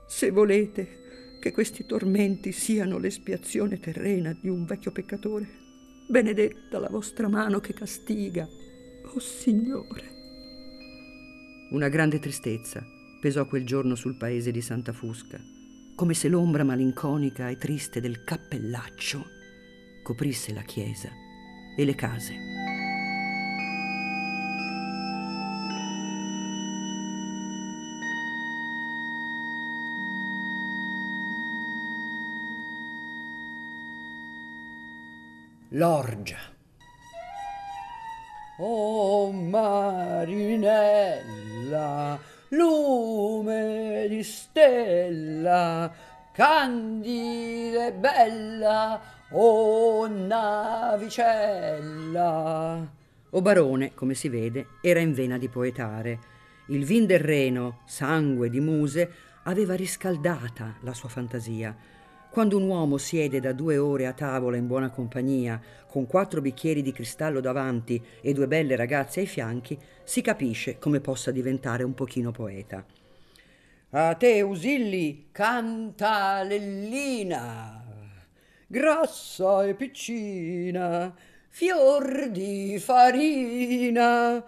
se 0.07 0.31
volete 0.31 1.37
che 1.39 1.51
questi 1.51 1.85
tormenti 1.85 2.51
siano 2.51 2.97
l'espiazione 2.97 3.79
terrena 3.79 4.35
di 4.39 4.49
un 4.49 4.65
vecchio 4.65 4.91
peccatore, 4.91 5.47
benedetta 6.07 6.79
la 6.79 6.89
vostra 6.89 7.27
mano 7.27 7.59
che 7.59 7.73
castiga, 7.73 8.47
oh 9.03 9.19
Signore. 9.19 10.15
Una 11.71 11.89
grande 11.89 12.17
tristezza 12.17 12.83
pesò 13.21 13.45
quel 13.45 13.65
giorno 13.65 13.93
sul 13.93 14.17
paese 14.17 14.49
di 14.49 14.61
Santa 14.61 14.93
Fusca, 14.93 15.39
come 15.95 16.15
se 16.15 16.27
l'ombra 16.27 16.63
malinconica 16.63 17.49
e 17.49 17.57
triste 17.57 18.01
del 18.01 18.23
cappellaccio 18.23 19.25
coprisse 20.01 20.53
la 20.53 20.63
chiesa 20.63 21.09
e 21.75 21.85
le 21.85 21.93
case. 21.93 22.66
L'orgia. 35.77 36.37
Oh 38.59 39.31
Marinella, 39.31 40.27
lume 42.49 44.07
di 44.09 44.23
stella, 44.23 45.93
candida 46.33 47.85
e 47.85 47.93
bella, 47.93 48.99
oh 49.29 50.07
navicella. 50.07 50.55
O 53.29 53.41
barone, 53.41 53.93
come 53.93 54.15
si 54.15 54.29
vede, 54.29 54.69
era 54.81 54.99
in 54.99 55.13
vena 55.13 55.37
di 55.37 55.47
poetare. 55.47 56.19
Il 56.69 56.85
vin 56.85 57.05
del 57.05 57.19
Reno, 57.19 57.81
sangue 57.85 58.49
di 58.49 58.59
muse, 58.59 59.11
aveva 59.43 59.75
riscaldata 59.75 60.77
la 60.81 60.95
sua 60.95 61.09
fantasia 61.09 61.75
quando 62.29 62.57
un 62.57 62.63
uomo 62.63 62.97
siede 62.97 63.39
da 63.39 63.53
due 63.53 63.77
ore 63.77 64.05
a 64.05 64.13
tavola 64.13 64.57
in 64.57 64.67
buona 64.67 64.89
compagnia, 64.89 65.59
con 65.87 66.05
quattro 66.05 66.41
bicchieri 66.41 66.81
di 66.81 66.91
cristallo 66.91 67.39
davanti 67.39 68.01
e 68.21 68.33
due 68.33 68.47
belle 68.47 68.75
ragazze 68.75 69.21
ai 69.21 69.25
fianchi, 69.25 69.77
si 70.03 70.21
capisce 70.21 70.77
come 70.77 70.99
possa 70.99 71.31
diventare 71.31 71.83
un 71.83 71.93
pochino 71.93 72.31
poeta. 72.31 72.85
A 73.91 74.13
te, 74.15 74.41
Usilli, 74.41 75.29
canta 75.31 76.43
Lellina, 76.43 77.83
grassa 78.67 79.65
e 79.65 79.75
piccina, 79.75 81.15
fior 81.47 82.27
di 82.29 82.77
farina, 82.79 84.43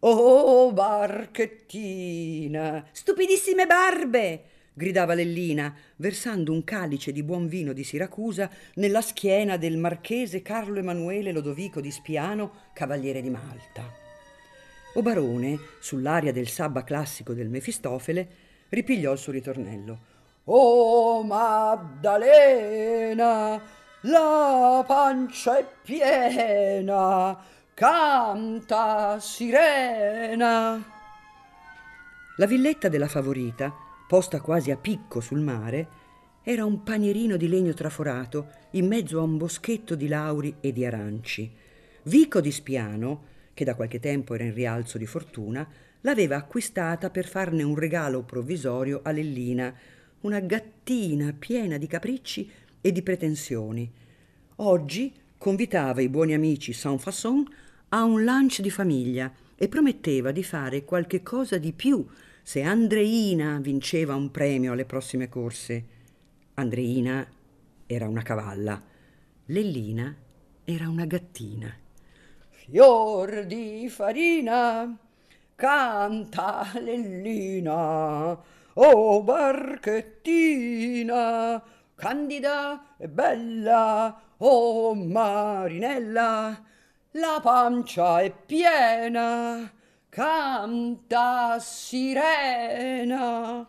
oh 0.00 0.72
barchettina. 0.72 2.88
Stupidissime 2.90 3.66
barbe! 3.66 4.44
Gridava 4.78 5.12
Lellina, 5.12 5.74
versando 5.96 6.52
un 6.52 6.62
calice 6.62 7.10
di 7.10 7.24
buon 7.24 7.48
vino 7.48 7.72
di 7.72 7.82
Siracusa 7.82 8.48
nella 8.74 9.00
schiena 9.02 9.56
del 9.56 9.76
marchese 9.76 10.40
Carlo 10.40 10.78
Emanuele 10.78 11.32
Lodovico 11.32 11.80
di 11.80 11.90
Spiano, 11.90 12.68
cavaliere 12.72 13.20
di 13.20 13.28
Malta. 13.28 13.92
O 14.94 15.02
barone, 15.02 15.58
sull'aria 15.80 16.30
del 16.32 16.46
sabba 16.46 16.84
classico 16.84 17.32
del 17.34 17.48
Mefistofele, 17.48 18.28
ripigliò 18.68 19.10
il 19.12 19.18
suo 19.18 19.32
ritornello. 19.32 19.98
Oh 20.44 21.24
Maddalena, 21.24 22.40
la 24.02 24.84
pancia 24.86 25.58
è 25.58 25.66
piena, 25.82 27.36
canta 27.74 29.18
sirena. 29.18 30.94
La 32.36 32.46
villetta 32.46 32.88
della 32.88 33.08
favorita 33.08 33.86
posta 34.08 34.40
quasi 34.40 34.70
a 34.70 34.76
picco 34.78 35.20
sul 35.20 35.40
mare, 35.40 36.06
era 36.42 36.64
un 36.64 36.82
panierino 36.82 37.36
di 37.36 37.46
legno 37.46 37.74
traforato 37.74 38.48
in 38.70 38.86
mezzo 38.86 39.20
a 39.20 39.22
un 39.22 39.36
boschetto 39.36 39.94
di 39.94 40.08
lauri 40.08 40.56
e 40.60 40.72
di 40.72 40.86
aranci. 40.86 41.52
Vico 42.04 42.40
di 42.40 42.50
Spiano, 42.50 43.24
che 43.52 43.66
da 43.66 43.74
qualche 43.74 44.00
tempo 44.00 44.34
era 44.34 44.44
in 44.44 44.54
rialzo 44.54 44.96
di 44.96 45.04
fortuna, 45.04 45.68
l'aveva 46.00 46.36
acquistata 46.36 47.10
per 47.10 47.26
farne 47.26 47.62
un 47.62 47.74
regalo 47.74 48.22
provvisorio 48.22 49.00
a 49.02 49.10
Lellina, 49.10 49.74
una 50.20 50.40
gattina 50.40 51.34
piena 51.38 51.76
di 51.76 51.86
capricci 51.86 52.50
e 52.80 52.90
di 52.92 53.02
pretensioni. 53.02 53.92
Oggi 54.56 55.12
convitava 55.36 56.00
i 56.00 56.08
buoni 56.08 56.32
amici 56.32 56.72
sans 56.72 57.02
façon 57.02 57.44
a 57.90 58.04
un 58.04 58.24
lunch 58.24 58.62
di 58.62 58.70
famiglia 58.70 59.30
e 59.54 59.68
prometteva 59.68 60.32
di 60.32 60.42
fare 60.42 60.84
qualche 60.84 61.22
cosa 61.22 61.58
di 61.58 61.74
più 61.74 62.06
se 62.48 62.62
Andreina 62.62 63.58
vinceva 63.60 64.14
un 64.14 64.30
premio 64.30 64.72
alle 64.72 64.86
prossime 64.86 65.28
corse. 65.28 65.84
Andreina 66.54 67.28
era 67.84 68.08
una 68.08 68.22
cavalla, 68.22 68.82
Lellina 69.48 70.16
era 70.64 70.88
una 70.88 71.04
gattina. 71.04 71.70
Fior 72.48 73.44
di 73.44 73.90
farina, 73.90 74.96
canta 75.56 76.70
Lellina, 76.80 78.42
oh 78.72 79.22
barchettina, 79.22 81.62
candida 81.94 82.96
e 82.96 83.08
bella, 83.08 84.22
oh 84.38 84.94
Marinella, 84.94 86.64
la 87.10 87.40
pancia 87.42 88.22
è 88.22 88.32
piena, 88.32 89.70
canta 90.18 91.60
sirena. 91.60 93.64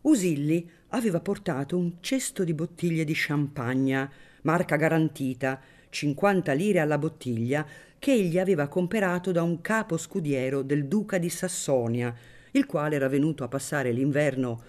Usilli 0.00 0.66
aveva 0.88 1.20
portato 1.20 1.76
un 1.76 1.96
cesto 2.00 2.42
di 2.42 2.54
bottiglie 2.54 3.04
di 3.04 3.12
champagne, 3.14 4.10
marca 4.44 4.76
garantita, 4.76 5.60
50 5.90 6.52
lire 6.54 6.80
alla 6.80 6.96
bottiglia, 6.96 7.66
che 7.98 8.12
egli 8.12 8.38
aveva 8.38 8.68
comperato 8.68 9.30
da 9.30 9.42
un 9.42 9.60
capo 9.60 9.98
scudiero 9.98 10.62
del 10.62 10.86
duca 10.86 11.18
di 11.18 11.28
Sassonia, 11.28 12.14
il 12.52 12.64
quale 12.64 12.96
era 12.96 13.08
venuto 13.08 13.44
a 13.44 13.48
passare 13.48 13.92
l'inverno, 13.92 14.62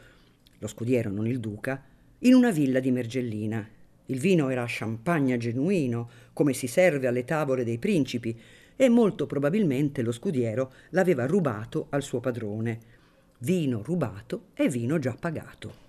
lo 0.58 0.68
scudiero 0.68 1.10
non 1.10 1.28
il 1.28 1.40
duca, 1.40 1.82
in 2.20 2.34
una 2.34 2.52
villa 2.52 2.82
di 2.82 2.92
Mergellina. 2.92 3.66
Il 4.08 4.20
vino 4.20 4.50
era 4.50 4.66
champagne 4.68 5.38
genuino, 5.38 6.10
come 6.34 6.52
si 6.52 6.68
serve 6.68 7.08
alle 7.08 7.24
tavole 7.24 7.64
dei 7.64 7.78
principi, 7.78 8.38
e 8.76 8.90
molto 8.90 9.26
probabilmente 9.26 10.02
lo 10.02 10.12
scudiero 10.12 10.72
l'aveva 10.90 11.26
rubato 11.26 11.88
al 11.90 12.04
suo 12.04 12.20
padrone. 12.20 12.94
Vino 13.40 13.82
rubato 13.82 14.48
e 14.54 14.70
vino 14.70 15.00
già 15.00 15.16
pagato. 15.18 15.84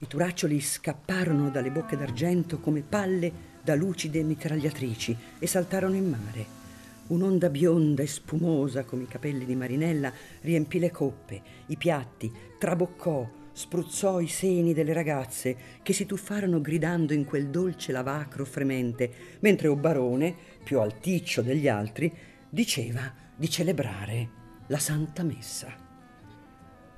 I 0.00 0.06
turaccioli 0.06 0.60
scapparono 0.60 1.48
dalle 1.48 1.70
bocche 1.70 1.96
d'argento 1.96 2.58
come 2.58 2.82
palle 2.82 3.54
da 3.62 3.74
lucide 3.74 4.22
mitragliatrici 4.22 5.16
e 5.38 5.46
saltarono 5.46 5.94
in 5.94 6.08
mare. 6.08 6.64
Un'onda 7.08 7.48
bionda 7.48 8.02
e 8.02 8.06
spumosa 8.06 8.84
come 8.84 9.04
i 9.04 9.08
capelli 9.08 9.44
di 9.44 9.54
Marinella 9.54 10.12
riempì 10.42 10.78
le 10.78 10.90
coppe, 10.90 11.40
i 11.66 11.76
piatti, 11.76 12.30
traboccò, 12.58 13.28
spruzzò 13.56 14.20
i 14.20 14.28
seni 14.28 14.74
delle 14.74 14.92
ragazze 14.92 15.56
che 15.82 15.94
si 15.94 16.04
tuffarono 16.04 16.60
gridando 16.60 17.14
in 17.14 17.24
quel 17.24 17.48
dolce 17.48 17.90
lavacro 17.90 18.44
fremente, 18.44 19.10
mentre 19.40 19.68
Obarone, 19.68 20.36
più 20.62 20.78
alticcio 20.78 21.40
degli 21.40 21.66
altri, 21.66 22.12
diceva 22.50 23.10
di 23.34 23.48
celebrare 23.48 24.28
la 24.66 24.78
Santa 24.78 25.22
Messa. 25.22 25.74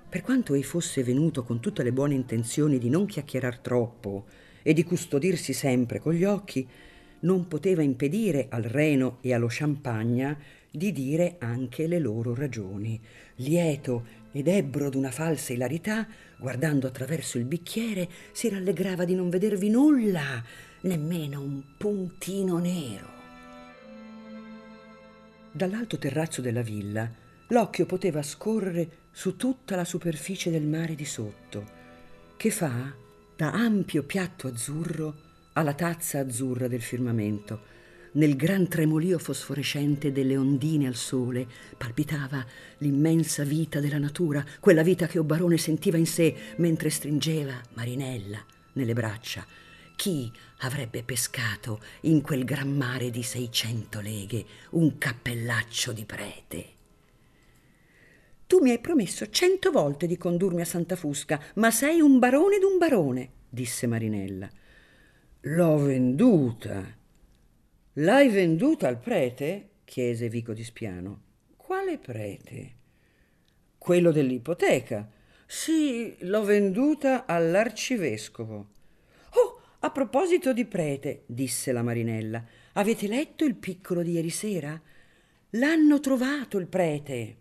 Per 0.09 0.21
quanto 0.23 0.55
ei 0.55 0.65
fosse 0.65 1.05
venuto 1.05 1.45
con 1.45 1.61
tutte 1.61 1.85
le 1.85 1.93
buone 1.93 2.15
intenzioni 2.15 2.79
di 2.79 2.88
non 2.88 3.07
chiacchierar 3.07 3.59
troppo, 3.59 4.27
e 4.62 4.73
di 4.73 4.83
custodirsi 4.83 5.53
sempre 5.53 6.00
con 6.00 6.12
gli 6.12 6.25
occhi, 6.25 6.69
non 7.21 7.47
poteva 7.47 7.83
impedire 7.83 8.49
al 8.50 8.65
Reno 8.65 9.19
e 9.21 9.33
allo 9.33 9.47
Champagna 9.49 10.37
di 10.71 10.93
dire 10.93 11.37
anche 11.38 11.87
le 11.87 11.99
loro 11.99 12.35
ragioni. 12.35 13.00
Lieto 13.37 14.05
ed 14.32 14.49
ebbro 14.49 14.90
d'una 14.90 15.11
falsa 15.11 15.52
ilarità, 15.52 16.06
guardando 16.37 16.87
attraverso 16.87 17.38
il 17.38 17.44
bicchiere, 17.44 18.08
si 18.32 18.49
rallegrava 18.49 19.04
di 19.04 19.14
non 19.14 19.30
vedervi 19.30 19.70
nulla, 19.70 20.42
nemmeno 20.82 21.40
un 21.40 21.62
puntino 21.76 22.58
nero. 22.58 23.16
Dall'alto 25.50 25.99
terrazzo 25.99 26.40
della 26.40 26.62
villa 26.62 27.11
l'occhio 27.49 27.87
poteva 27.87 28.23
scorrere 28.23 29.06
su 29.11 29.37
tutta 29.37 29.75
la 29.75 29.85
superficie 29.85 30.50
del 30.50 30.64
mare 30.64 30.95
di 30.95 31.04
sotto, 31.04 31.76
che 32.36 32.50
fa 32.50 32.95
da 33.34 33.52
ampio 33.52 34.02
piatto 34.04 34.47
azzurro 34.47 35.26
alla 35.54 35.75
tazza 35.75 36.21
azzurra 36.21 36.69
del 36.69 36.82
firmamento. 36.82 37.76
Nel 38.19 38.35
gran 38.35 38.67
tremolio 38.67 39.17
fosforescente 39.17 40.11
delle 40.11 40.37
ondine 40.37 40.89
al 40.89 40.97
sole 40.97 41.47
palpitava 41.76 42.45
l'immensa 42.78 43.45
vita 43.45 43.78
della 43.78 43.99
natura, 43.99 44.45
quella 44.59 44.83
vita 44.83 45.07
che 45.07 45.21
Obarone 45.21 45.57
sentiva 45.57 45.99
in 45.99 46.07
sé 46.07 46.35
mentre 46.57 46.91
stringeva 46.91 47.54
Marinella 47.75 48.45
nelle 48.73 48.93
braccia. 48.93 49.47
Chi 49.95 50.33
avrebbe 50.59 51.04
pescato 51.04 51.81
in 52.02 52.21
quel 52.21 52.43
gran 52.45 52.76
mare 52.76 53.11
di 53.11 53.23
seicento 53.23 54.00
leghe 54.00 54.45
un 54.71 54.99
cappellaccio 54.99 55.93
di 55.93 56.04
prete? 56.04 56.67
Tu 58.49 58.59
mi 58.61 58.71
hai 58.71 58.81
promesso 58.81 59.31
cento 59.31 59.71
volte 59.71 60.09
di 60.09 60.17
condurmi 60.17 60.61
a 60.61 60.65
Santa 60.65 60.97
Fusca, 60.97 61.41
ma 61.54 61.71
sei 61.71 62.00
un 62.00 62.19
barone 62.19 62.59
d'un 62.59 62.78
barone, 62.78 63.31
disse 63.49 63.87
Marinella. 63.87 64.50
L'ho 65.43 65.78
venduta. 65.78 66.98
L'hai 68.00 68.28
venduta 68.28 68.87
al 68.87 68.99
prete? 68.99 69.71
chiese 69.84 70.28
Vico 70.28 70.52
di 70.52 70.63
Spiano. 70.63 71.23
Quale 71.56 71.99
prete? 71.99 72.75
Quello 73.76 74.13
dell'ipoteca. 74.13 75.11
Sì, 75.45 76.15
l'ho 76.21 76.45
venduta 76.45 77.26
all'arcivescovo. 77.26 78.69
Oh, 79.30 79.61
a 79.80 79.91
proposito 79.91 80.52
di 80.52 80.65
prete, 80.65 81.23
disse 81.26 81.73
la 81.73 81.82
Marinella, 81.82 82.45
avete 82.75 83.08
letto 83.08 83.45
il 83.45 83.56
piccolo 83.56 84.02
di 84.02 84.13
ieri 84.13 84.30
sera? 84.30 84.80
L'hanno 85.50 85.99
trovato 85.99 86.58
il 86.58 86.69
prete. 86.69 87.37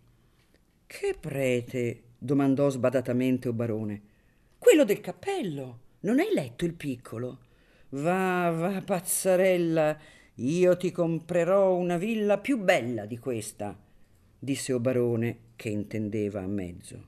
Che 0.87 1.15
prete? 1.19 2.01
domandò 2.17 2.69
sbadatamente 2.69 3.47
Obarone. 3.47 4.01
Quello 4.57 4.85
del 4.85 5.01
cappello. 5.01 5.79
Non 5.99 6.17
hai 6.17 6.33
letto 6.33 6.65
il 6.65 6.73
piccolo? 6.73 7.39
Va, 7.89 8.49
va, 8.49 8.81
pazzarella, 8.81 9.97
io 10.39 10.77
ti 10.77 10.91
comprerò 10.91 11.75
una 11.75 11.97
villa 11.97 12.37
più 12.37 12.59
bella 12.59 13.05
di 13.05 13.17
questa, 13.17 13.75
disse 14.37 14.73
Obarone, 14.73 15.37
che 15.55 15.69
intendeva 15.69 16.41
a 16.41 16.47
mezzo. 16.47 17.07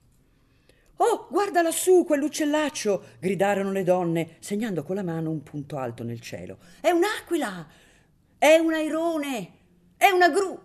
Oh, 0.96 1.28
guarda 1.30 1.62
lassù 1.62 2.04
quell'uccellaccio! 2.04 3.04
gridarono 3.20 3.72
le 3.72 3.84
donne, 3.84 4.36
segnando 4.40 4.84
con 4.84 4.96
la 4.96 5.04
mano 5.04 5.30
un 5.30 5.44
punto 5.44 5.78
alto 5.78 6.04
nel 6.04 6.20
cielo. 6.20 6.58
È 6.82 6.90
un'aquila! 6.90 7.68
È 8.38 8.58
un 8.58 8.74
airone! 8.74 9.52
È 9.96 10.10
una 10.10 10.30
gru! 10.30 10.60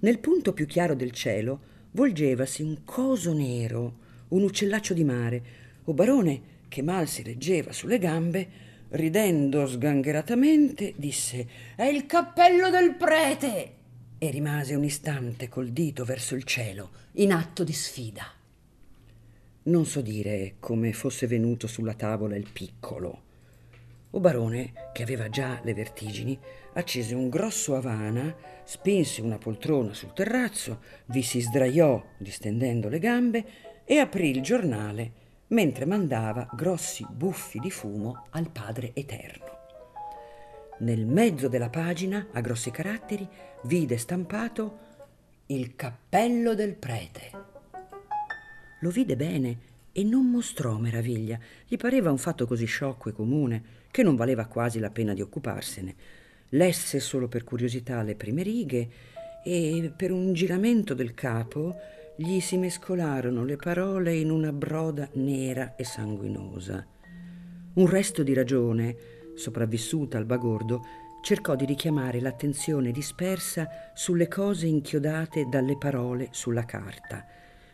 Nel 0.00 0.18
punto 0.18 0.52
più 0.52 0.66
chiaro 0.66 0.94
del 0.94 1.12
cielo 1.12 1.74
volgevasi 1.92 2.62
un 2.62 2.84
coso 2.84 3.32
nero, 3.32 3.98
un 4.28 4.42
uccellaccio 4.42 4.92
di 4.92 5.02
mare. 5.02 5.42
O 5.84 5.94
barone, 5.94 6.42
che 6.68 6.82
mal 6.82 7.08
si 7.08 7.22
reggeva 7.22 7.72
sulle 7.72 7.98
gambe, 7.98 8.65
ridendo 8.90 9.66
sgangheratamente, 9.66 10.94
disse 10.96 11.46
È 11.74 11.84
il 11.84 12.06
cappello 12.06 12.70
del 12.70 12.94
prete! 12.94 13.72
e 14.18 14.30
rimase 14.30 14.74
un 14.74 14.84
istante 14.84 15.48
col 15.48 15.68
dito 15.68 16.04
verso 16.04 16.34
il 16.34 16.44
cielo, 16.44 16.90
in 17.14 17.32
atto 17.32 17.64
di 17.64 17.72
sfida. 17.72 18.24
Non 19.64 19.84
so 19.84 20.00
dire 20.00 20.54
come 20.58 20.92
fosse 20.92 21.26
venuto 21.26 21.66
sulla 21.66 21.94
tavola 21.94 22.36
il 22.36 22.48
piccolo. 22.50 23.22
O 24.10 24.20
barone, 24.20 24.72
che 24.94 25.02
aveva 25.02 25.28
già 25.28 25.60
le 25.62 25.74
vertigini, 25.74 26.38
accese 26.74 27.14
un 27.14 27.28
grosso 27.28 27.74
avana, 27.74 28.34
spinse 28.64 29.20
una 29.20 29.36
poltrona 29.36 29.92
sul 29.92 30.14
terrazzo, 30.14 30.80
vi 31.06 31.22
si 31.22 31.40
sdraiò 31.40 32.02
distendendo 32.16 32.88
le 32.88 32.98
gambe 32.98 33.44
e 33.84 33.98
aprì 33.98 34.30
il 34.30 34.40
giornale 34.40 35.24
mentre 35.48 35.84
mandava 35.84 36.48
grossi 36.52 37.06
buffi 37.08 37.58
di 37.58 37.70
fumo 37.70 38.26
al 38.30 38.50
Padre 38.50 38.92
Eterno. 38.94 39.54
Nel 40.78 41.06
mezzo 41.06 41.48
della 41.48 41.70
pagina, 41.70 42.26
a 42.32 42.40
grossi 42.40 42.70
caratteri, 42.70 43.26
vide 43.62 43.96
stampato 43.96 44.78
il 45.46 45.76
cappello 45.76 46.54
del 46.54 46.74
prete. 46.74 47.30
Lo 48.80 48.90
vide 48.90 49.16
bene 49.16 49.58
e 49.92 50.04
non 50.04 50.26
mostrò 50.26 50.76
meraviglia. 50.76 51.38
Gli 51.66 51.76
pareva 51.76 52.10
un 52.10 52.18
fatto 52.18 52.46
così 52.46 52.66
sciocco 52.66 53.08
e 53.08 53.12
comune 53.12 53.62
che 53.90 54.02
non 54.02 54.16
valeva 54.16 54.44
quasi 54.44 54.78
la 54.78 54.90
pena 54.90 55.14
di 55.14 55.22
occuparsene. 55.22 55.94
Lesse 56.50 57.00
solo 57.00 57.28
per 57.28 57.44
curiosità 57.44 58.02
le 58.02 58.14
prime 58.14 58.42
righe 58.42 58.88
e 59.42 59.92
per 59.96 60.12
un 60.12 60.34
giramento 60.34 60.92
del 60.92 61.14
capo 61.14 61.74
gli 62.16 62.40
si 62.40 62.56
mescolarono 62.56 63.44
le 63.44 63.56
parole 63.56 64.14
in 64.14 64.30
una 64.30 64.52
broda 64.52 65.08
nera 65.14 65.76
e 65.76 65.84
sanguinosa. 65.84 66.86
Un 67.74 67.86
resto 67.86 68.22
di 68.22 68.32
ragione, 68.32 68.96
sopravvissuta 69.34 70.16
al 70.16 70.24
bagordo, 70.24 70.82
cercò 71.22 71.54
di 71.54 71.66
richiamare 71.66 72.20
l'attenzione 72.20 72.90
dispersa 72.90 73.68
sulle 73.94 74.28
cose 74.28 74.66
inchiodate 74.66 75.46
dalle 75.48 75.76
parole 75.76 76.28
sulla 76.30 76.64
carta, 76.64 77.24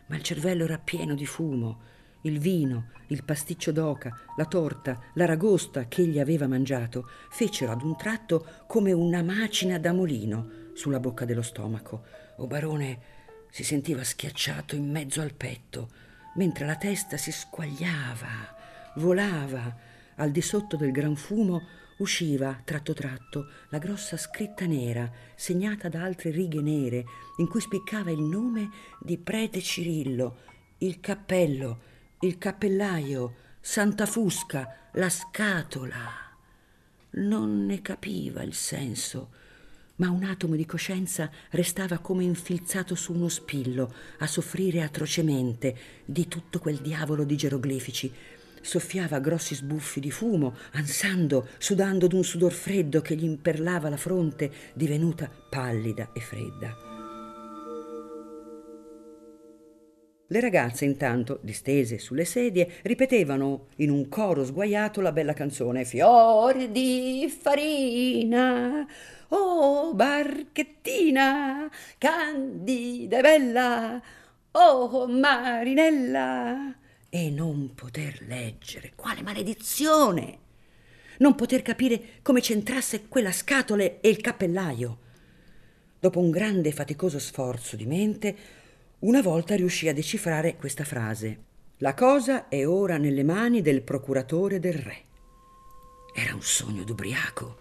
ma 0.07 0.15
il 0.15 0.23
cervello 0.23 0.65
era 0.65 0.77
pieno 0.77 1.15
di 1.15 1.25
fumo 1.25 1.91
il 2.23 2.39
vino, 2.39 2.87
il 3.07 3.23
pasticcio 3.23 3.71
d'oca, 3.71 4.17
la 4.37 4.45
torta, 4.45 4.99
l'aragosta 5.15 5.87
che 5.87 6.03
egli 6.03 6.19
aveva 6.19 6.47
mangiato 6.47 7.07
fecero 7.29 7.71
ad 7.71 7.81
un 7.81 7.97
tratto 7.97 8.45
come 8.67 8.91
una 8.91 9.21
macina 9.21 9.77
da 9.77 9.91
mulino 9.91 10.49
sulla 10.73 10.99
bocca 10.99 11.25
dello 11.25 11.41
stomaco. 11.41 12.03
O 12.37 12.47
barone 12.47 13.22
si 13.53 13.63
sentiva 13.63 14.03
schiacciato 14.03 14.75
in 14.75 14.89
mezzo 14.89 15.21
al 15.21 15.35
petto, 15.35 15.91
mentre 16.37 16.65
la 16.65 16.75
testa 16.75 17.17
si 17.17 17.31
squagliava, 17.31 18.55
volava. 18.95 19.77
Al 20.15 20.31
di 20.31 20.41
sotto 20.41 20.75
del 20.75 20.91
gran 20.91 21.15
fumo 21.15 21.61
usciva 21.97 22.59
tratto 22.63 22.93
tratto 22.93 23.51
la 23.69 23.77
grossa 23.77 24.17
scritta 24.17 24.65
nera 24.65 25.07
segnata 25.35 25.87
da 25.87 26.01
altre 26.01 26.31
righe 26.31 26.61
nere 26.61 27.05
in 27.37 27.47
cui 27.47 27.61
spiccava 27.61 28.09
il 28.09 28.21
nome 28.21 28.71
di 28.99 29.19
prete 29.19 29.61
Cirillo, 29.61 30.37
il 30.79 30.99
cappello, 30.99 31.81
il 32.21 32.39
cappellaio, 32.39 33.35
Santa 33.61 34.07
Fusca, 34.07 34.89
la 34.93 35.09
scatola. 35.09 36.09
Non 37.11 37.67
ne 37.67 37.83
capiva 37.83 38.41
il 38.41 38.55
senso, 38.55 39.29
ma 39.95 40.09
un 40.09 40.23
atomo 40.23 40.55
di 40.55 40.65
coscienza 40.65 41.29
restava 41.51 41.99
come 41.99 42.23
infilzato 42.23 42.95
su 42.95 43.13
uno 43.13 43.29
spillo 43.29 43.93
a 44.19 44.27
soffrire 44.27 44.81
atrocemente 44.81 45.75
di 46.05 46.27
tutto 46.27 46.59
quel 46.59 46.77
diavolo 46.77 47.23
di 47.23 47.35
geroglifici 47.35 48.11
soffiava 48.63 49.19
grossi 49.19 49.55
sbuffi 49.55 49.99
di 49.99 50.09
fumo, 50.09 50.55
ansando, 50.71 51.49
sudando 51.57 52.07
d'un 52.07 52.23
sudor 52.23 52.53
freddo 52.53 53.01
che 53.01 53.15
gli 53.15 53.25
imperlava 53.25 53.89
la 53.89 53.97
fronte, 53.97 54.51
divenuta 54.73 55.29
pallida 55.49 56.11
e 56.13 56.21
fredda. 56.21 56.92
Le 60.33 60.39
ragazze 60.39 60.83
intanto, 60.83 61.37
distese 61.43 61.99
sulle 61.99 62.25
sedie, 62.25 62.79
ripetevano 62.81 63.67
in 63.75 63.91
un 63.91 64.09
coro 64.09 64.43
sguaiato 64.43 64.99
la 64.99 65.11
bella 65.11 65.33
canzone 65.33 65.85
Fior 65.85 66.69
di 66.69 67.31
farina, 67.39 68.83
oh 69.27 69.93
barchettina, 69.93 71.69
candida 71.99 73.19
e 73.19 73.21
bella, 73.21 74.01
oh 74.53 75.07
marinella 75.07 76.77
e 77.09 77.29
non 77.29 77.75
poter 77.75 78.25
leggere. 78.27 78.93
Quale 78.95 79.21
maledizione! 79.21 80.37
Non 81.19 81.35
poter 81.35 81.61
capire 81.61 82.01
come 82.23 82.41
c'entrasse 82.41 83.03
quella 83.07 83.31
scatola 83.31 83.83
e 83.83 83.99
il 84.01 84.19
cappellaio. 84.19 84.97
Dopo 85.99 86.19
un 86.19 86.31
grande 86.31 86.69
e 86.69 86.71
faticoso 86.71 87.19
sforzo 87.19 87.75
di 87.75 87.85
mente, 87.85 88.61
una 89.03 89.21
volta 89.21 89.55
riuscì 89.55 89.87
a 89.87 89.93
decifrare 89.93 90.55
questa 90.55 90.83
frase. 90.83 91.37
La 91.77 91.93
cosa 91.93 92.47
è 92.47 92.65
ora 92.67 92.97
nelle 92.97 93.23
mani 93.23 93.61
del 93.61 93.81
procuratore 93.81 94.59
del 94.59 94.73
re. 94.73 94.97
Era 96.13 96.33
un 96.33 96.41
sogno 96.41 96.83
d'ubriaco. 96.83 97.57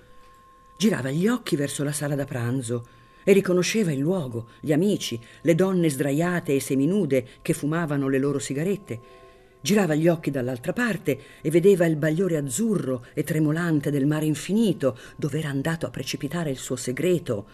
Girava 0.78 1.10
gli 1.10 1.26
occhi 1.28 1.56
verso 1.56 1.84
la 1.84 1.92
sala 1.92 2.14
da 2.14 2.24
pranzo 2.24 2.86
e 3.24 3.32
riconosceva 3.32 3.92
il 3.92 3.98
luogo, 3.98 4.50
gli 4.60 4.72
amici, 4.72 5.20
le 5.42 5.54
donne 5.54 5.88
sdraiate 5.88 6.54
e 6.54 6.60
seminude 6.60 7.26
che 7.42 7.52
fumavano 7.52 8.08
le 8.08 8.18
loro 8.18 8.38
sigarette 8.38 9.20
Girava 9.62 9.94
gli 9.94 10.08
occhi 10.08 10.32
dall'altra 10.32 10.72
parte 10.72 11.20
e 11.40 11.48
vedeva 11.48 11.86
il 11.86 11.94
bagliore 11.94 12.36
azzurro 12.36 13.06
e 13.14 13.22
tremolante 13.22 13.92
del 13.92 14.06
mare 14.06 14.26
infinito 14.26 14.98
dove 15.14 15.38
era 15.38 15.50
andato 15.50 15.86
a 15.86 15.90
precipitare 15.90 16.50
il 16.50 16.58
suo 16.58 16.74
segreto. 16.74 17.46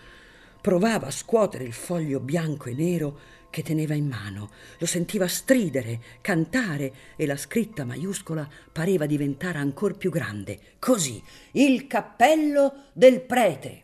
Provava 0.62 1.08
a 1.08 1.10
scuotere 1.10 1.64
il 1.64 1.74
foglio 1.74 2.18
bianco 2.18 2.70
e 2.70 2.74
nero 2.74 3.18
che 3.50 3.62
teneva 3.62 3.94
in 3.94 4.06
mano. 4.06 4.50
Lo 4.78 4.86
sentiva 4.86 5.26
stridere, 5.26 6.00
cantare 6.20 6.92
e 7.16 7.26
la 7.26 7.36
scritta 7.36 7.84
maiuscola 7.84 8.48
pareva 8.72 9.06
diventare 9.06 9.58
ancor 9.58 9.96
più 9.96 10.10
grande. 10.10 10.58
Così, 10.78 11.22
il 11.52 11.86
cappello 11.86 12.84
del 12.92 13.20
prete. 13.20 13.82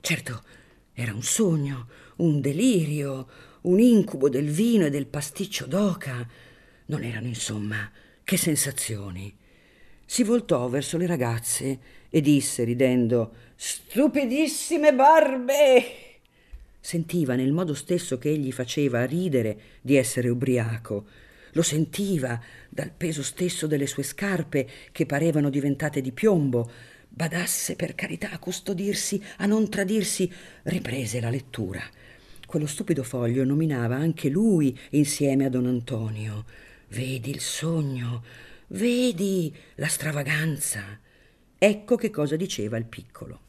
Certo, 0.00 0.42
era 0.92 1.12
un 1.12 1.22
sogno, 1.22 1.88
un 2.16 2.40
delirio, 2.40 3.28
un 3.62 3.80
incubo 3.80 4.28
del 4.28 4.48
vino 4.48 4.86
e 4.86 4.90
del 4.90 5.06
pasticcio 5.06 5.66
d'oca 5.66 6.26
non 6.86 7.02
erano, 7.02 7.26
insomma, 7.26 7.90
che 8.22 8.36
sensazioni. 8.36 9.34
Si 10.04 10.22
voltò 10.22 10.68
verso 10.68 10.96
le 10.96 11.06
ragazze 11.06 11.80
e 12.08 12.20
disse, 12.20 12.62
ridendo, 12.64 13.34
Stupidissime 13.56 14.94
barbe! 14.94 16.15
Sentiva 16.86 17.34
nel 17.34 17.50
modo 17.50 17.74
stesso 17.74 18.16
che 18.16 18.28
egli 18.28 18.52
faceva 18.52 19.04
ridere 19.04 19.58
di 19.80 19.96
essere 19.96 20.28
ubriaco. 20.28 21.04
Lo 21.50 21.62
sentiva 21.62 22.40
dal 22.70 22.92
peso 22.92 23.24
stesso 23.24 23.66
delle 23.66 23.88
sue 23.88 24.04
scarpe 24.04 24.68
che 24.92 25.04
parevano 25.04 25.50
diventate 25.50 26.00
di 26.00 26.12
piombo. 26.12 26.70
Badasse 27.08 27.74
per 27.74 27.96
carità 27.96 28.30
a 28.30 28.38
custodirsi, 28.38 29.20
a 29.38 29.46
non 29.46 29.68
tradirsi, 29.68 30.32
riprese 30.62 31.20
la 31.20 31.28
lettura. 31.28 31.82
Quello 32.46 32.66
stupido 32.66 33.02
foglio 33.02 33.42
nominava 33.42 33.96
anche 33.96 34.28
lui 34.28 34.78
insieme 34.90 35.44
a 35.44 35.48
don 35.48 35.66
Antonio. 35.66 36.44
Vedi 36.90 37.30
il 37.30 37.40
sogno, 37.40 38.22
vedi 38.68 39.52
la 39.74 39.88
stravaganza. 39.88 41.00
Ecco 41.58 41.96
che 41.96 42.10
cosa 42.10 42.36
diceva 42.36 42.76
il 42.76 42.86
piccolo. 42.86 43.45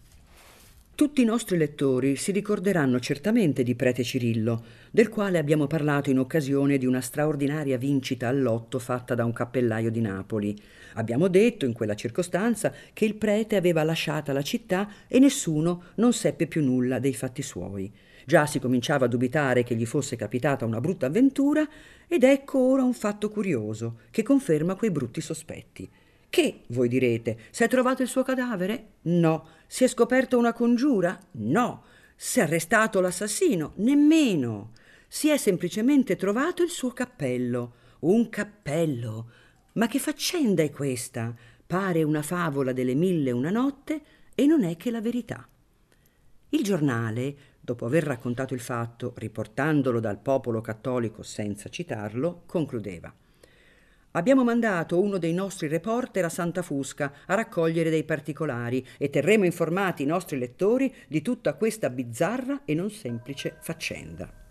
Tutti 0.97 1.21
i 1.21 1.25
nostri 1.25 1.57
lettori 1.59 2.15
si 2.15 2.31
ricorderanno 2.31 2.99
certamente 2.99 3.61
di 3.61 3.75
prete 3.75 4.03
Cirillo, 4.03 4.63
del 4.89 5.09
quale 5.09 5.37
abbiamo 5.37 5.67
parlato 5.67 6.09
in 6.09 6.17
occasione 6.17 6.79
di 6.79 6.87
una 6.87 7.01
straordinaria 7.01 7.77
vincita 7.77 8.27
al 8.27 8.41
lotto 8.41 8.79
fatta 8.79 9.13
da 9.13 9.23
un 9.23 9.31
cappellaio 9.31 9.91
di 9.91 10.01
Napoli. 10.01 10.59
Abbiamo 10.95 11.27
detto 11.27 11.65
in 11.65 11.73
quella 11.73 11.93
circostanza 11.93 12.73
che 12.93 13.05
il 13.05 13.13
prete 13.13 13.57
aveva 13.57 13.83
lasciata 13.83 14.33
la 14.33 14.41
città 14.41 14.89
e 15.07 15.19
nessuno 15.19 15.83
non 15.97 16.13
seppe 16.13 16.47
più 16.47 16.63
nulla 16.63 16.97
dei 16.97 17.13
fatti 17.13 17.43
suoi. 17.43 17.93
Già 18.25 18.47
si 18.47 18.57
cominciava 18.57 19.05
a 19.05 19.07
dubitare 19.07 19.61
che 19.61 19.75
gli 19.75 19.85
fosse 19.85 20.15
capitata 20.15 20.65
una 20.65 20.81
brutta 20.81 21.05
avventura 21.05 21.63
ed 22.07 22.23
ecco 22.23 22.57
ora 22.57 22.81
un 22.81 22.95
fatto 22.95 23.29
curioso 23.29 23.99
che 24.09 24.23
conferma 24.23 24.73
quei 24.73 24.89
brutti 24.89 25.21
sospetti. 25.21 25.87
Che, 26.29 26.63
voi 26.67 26.87
direte, 26.87 27.37
si 27.51 27.63
è 27.63 27.67
trovato 27.67 28.01
il 28.01 28.07
suo 28.07 28.23
cadavere? 28.23 28.93
No. 29.03 29.47
Si 29.65 29.83
è 29.83 29.87
scoperta 29.87 30.37
una 30.37 30.53
congiura? 30.53 31.17
No. 31.31 31.83
Si 32.15 32.39
è 32.39 32.43
arrestato 32.43 32.99
l'assassino? 32.99 33.73
Nemmeno. 33.77 34.73
Si 35.07 35.29
è 35.29 35.37
semplicemente 35.37 36.15
trovato 36.15 36.63
il 36.63 36.69
suo 36.69 36.91
cappello. 36.91 37.73
Un 37.99 38.29
cappello. 38.29 39.29
Ma 39.73 39.87
che 39.87 39.99
faccenda 39.99 40.63
è 40.63 40.69
questa? 40.69 41.35
Pare 41.65 42.03
una 42.03 42.21
favola 42.21 42.73
delle 42.73 42.95
mille 42.95 43.29
e 43.29 43.33
una 43.33 43.49
notte 43.49 44.01
e 44.35 44.45
non 44.45 44.63
è 44.63 44.77
che 44.77 44.91
la 44.91 45.01
verità. 45.01 45.47
Il 46.49 46.63
giornale, 46.63 47.35
dopo 47.59 47.85
aver 47.85 48.03
raccontato 48.03 48.53
il 48.53 48.59
fatto, 48.59 49.13
riportandolo 49.17 49.99
dal 49.99 50.19
popolo 50.19 50.61
cattolico 50.61 51.23
senza 51.23 51.69
citarlo, 51.69 52.43
concludeva. 52.45 53.13
Abbiamo 54.17 54.43
mandato 54.43 54.99
uno 54.99 55.19
dei 55.19 55.31
nostri 55.31 55.67
reporter 55.67 56.25
a 56.25 56.29
Santa 56.29 56.63
Fusca 56.63 57.13
a 57.27 57.35
raccogliere 57.35 57.91
dei 57.91 58.03
particolari 58.03 58.83
e 58.97 59.11
terremo 59.11 59.45
informati 59.45 60.01
i 60.01 60.07
nostri 60.07 60.39
lettori 60.39 60.91
di 61.07 61.21
tutta 61.21 61.53
questa 61.53 61.91
bizzarra 61.91 62.61
e 62.65 62.73
non 62.73 62.89
semplice 62.89 63.57
faccenda. 63.61 64.45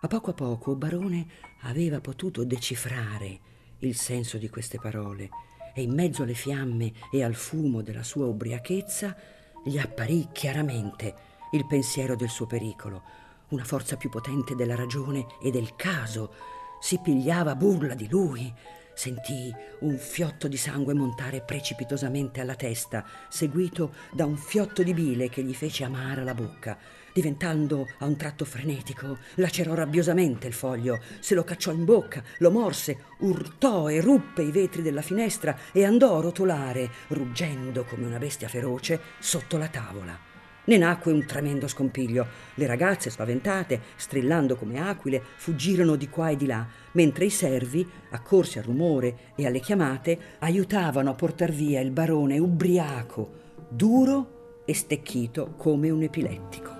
A 0.00 0.06
poco 0.06 0.30
a 0.30 0.32
poco 0.32 0.74
Barone 0.76 1.26
aveva 1.64 2.00
potuto 2.00 2.42
decifrare 2.42 3.38
il 3.80 3.94
senso 3.96 4.38
di 4.38 4.48
queste 4.48 4.78
parole 4.78 5.28
e 5.74 5.82
in 5.82 5.92
mezzo 5.92 6.22
alle 6.22 6.32
fiamme 6.32 6.90
e 7.12 7.22
al 7.22 7.34
fumo 7.34 7.82
della 7.82 8.02
sua 8.02 8.24
ubriachezza 8.24 9.14
gli 9.62 9.76
apparì 9.76 10.28
chiaramente 10.32 11.14
il 11.52 11.66
pensiero 11.66 12.16
del 12.16 12.30
suo 12.30 12.46
pericolo. 12.46 13.02
Una 13.48 13.64
forza 13.64 13.98
più 13.98 14.08
potente 14.08 14.54
della 14.54 14.74
ragione 14.74 15.26
e 15.42 15.50
del 15.50 15.76
caso 15.76 16.59
si 16.80 16.98
pigliava 16.98 17.54
burla 17.54 17.94
di 17.94 18.08
lui. 18.08 18.52
Sentì 18.92 19.54
un 19.80 19.96
fiotto 19.96 20.48
di 20.48 20.56
sangue 20.56 20.92
montare 20.92 21.40
precipitosamente 21.40 22.40
alla 22.40 22.54
testa, 22.54 23.04
seguito 23.28 23.94
da 24.12 24.26
un 24.26 24.36
fiotto 24.36 24.82
di 24.82 24.92
bile 24.92 25.28
che 25.30 25.42
gli 25.42 25.54
fece 25.54 25.84
amara 25.84 26.22
la 26.22 26.34
bocca. 26.34 26.76
Diventando 27.12 27.86
a 27.98 28.06
un 28.06 28.16
tratto 28.16 28.44
frenetico, 28.44 29.18
lacerò 29.36 29.74
rabbiosamente 29.74 30.46
il 30.46 30.52
foglio, 30.52 31.00
se 31.18 31.34
lo 31.34 31.44
cacciò 31.44 31.72
in 31.72 31.84
bocca, 31.84 32.22
lo 32.38 32.50
morse, 32.50 33.04
urtò 33.20 33.88
e 33.88 34.00
ruppe 34.00 34.42
i 34.42 34.50
vetri 34.50 34.82
della 34.82 35.02
finestra 35.02 35.56
e 35.72 35.84
andò 35.84 36.18
a 36.18 36.22
rotolare, 36.22 36.90
ruggendo 37.08 37.84
come 37.84 38.06
una 38.06 38.18
bestia 38.18 38.48
feroce, 38.48 39.00
sotto 39.18 39.56
la 39.56 39.68
tavola. 39.68 40.29
Ne 40.70 40.76
nacque 40.76 41.10
un 41.10 41.26
tremendo 41.26 41.66
scompiglio. 41.66 42.24
Le 42.54 42.64
ragazze, 42.64 43.10
spaventate, 43.10 43.80
strillando 43.96 44.54
come 44.54 44.80
aquile, 44.80 45.20
fuggirono 45.34 45.96
di 45.96 46.08
qua 46.08 46.28
e 46.28 46.36
di 46.36 46.46
là, 46.46 46.64
mentre 46.92 47.24
i 47.24 47.30
servi, 47.30 47.84
accorsi 48.10 48.58
al 48.58 48.64
rumore 48.66 49.32
e 49.34 49.46
alle 49.46 49.58
chiamate, 49.58 50.36
aiutavano 50.38 51.10
a 51.10 51.14
portar 51.14 51.50
via 51.50 51.80
il 51.80 51.90
barone 51.90 52.38
ubriaco, 52.38 53.32
duro 53.68 54.62
e 54.64 54.72
stecchito 54.72 55.54
come 55.56 55.90
un 55.90 56.02
epilettico. 56.02 56.79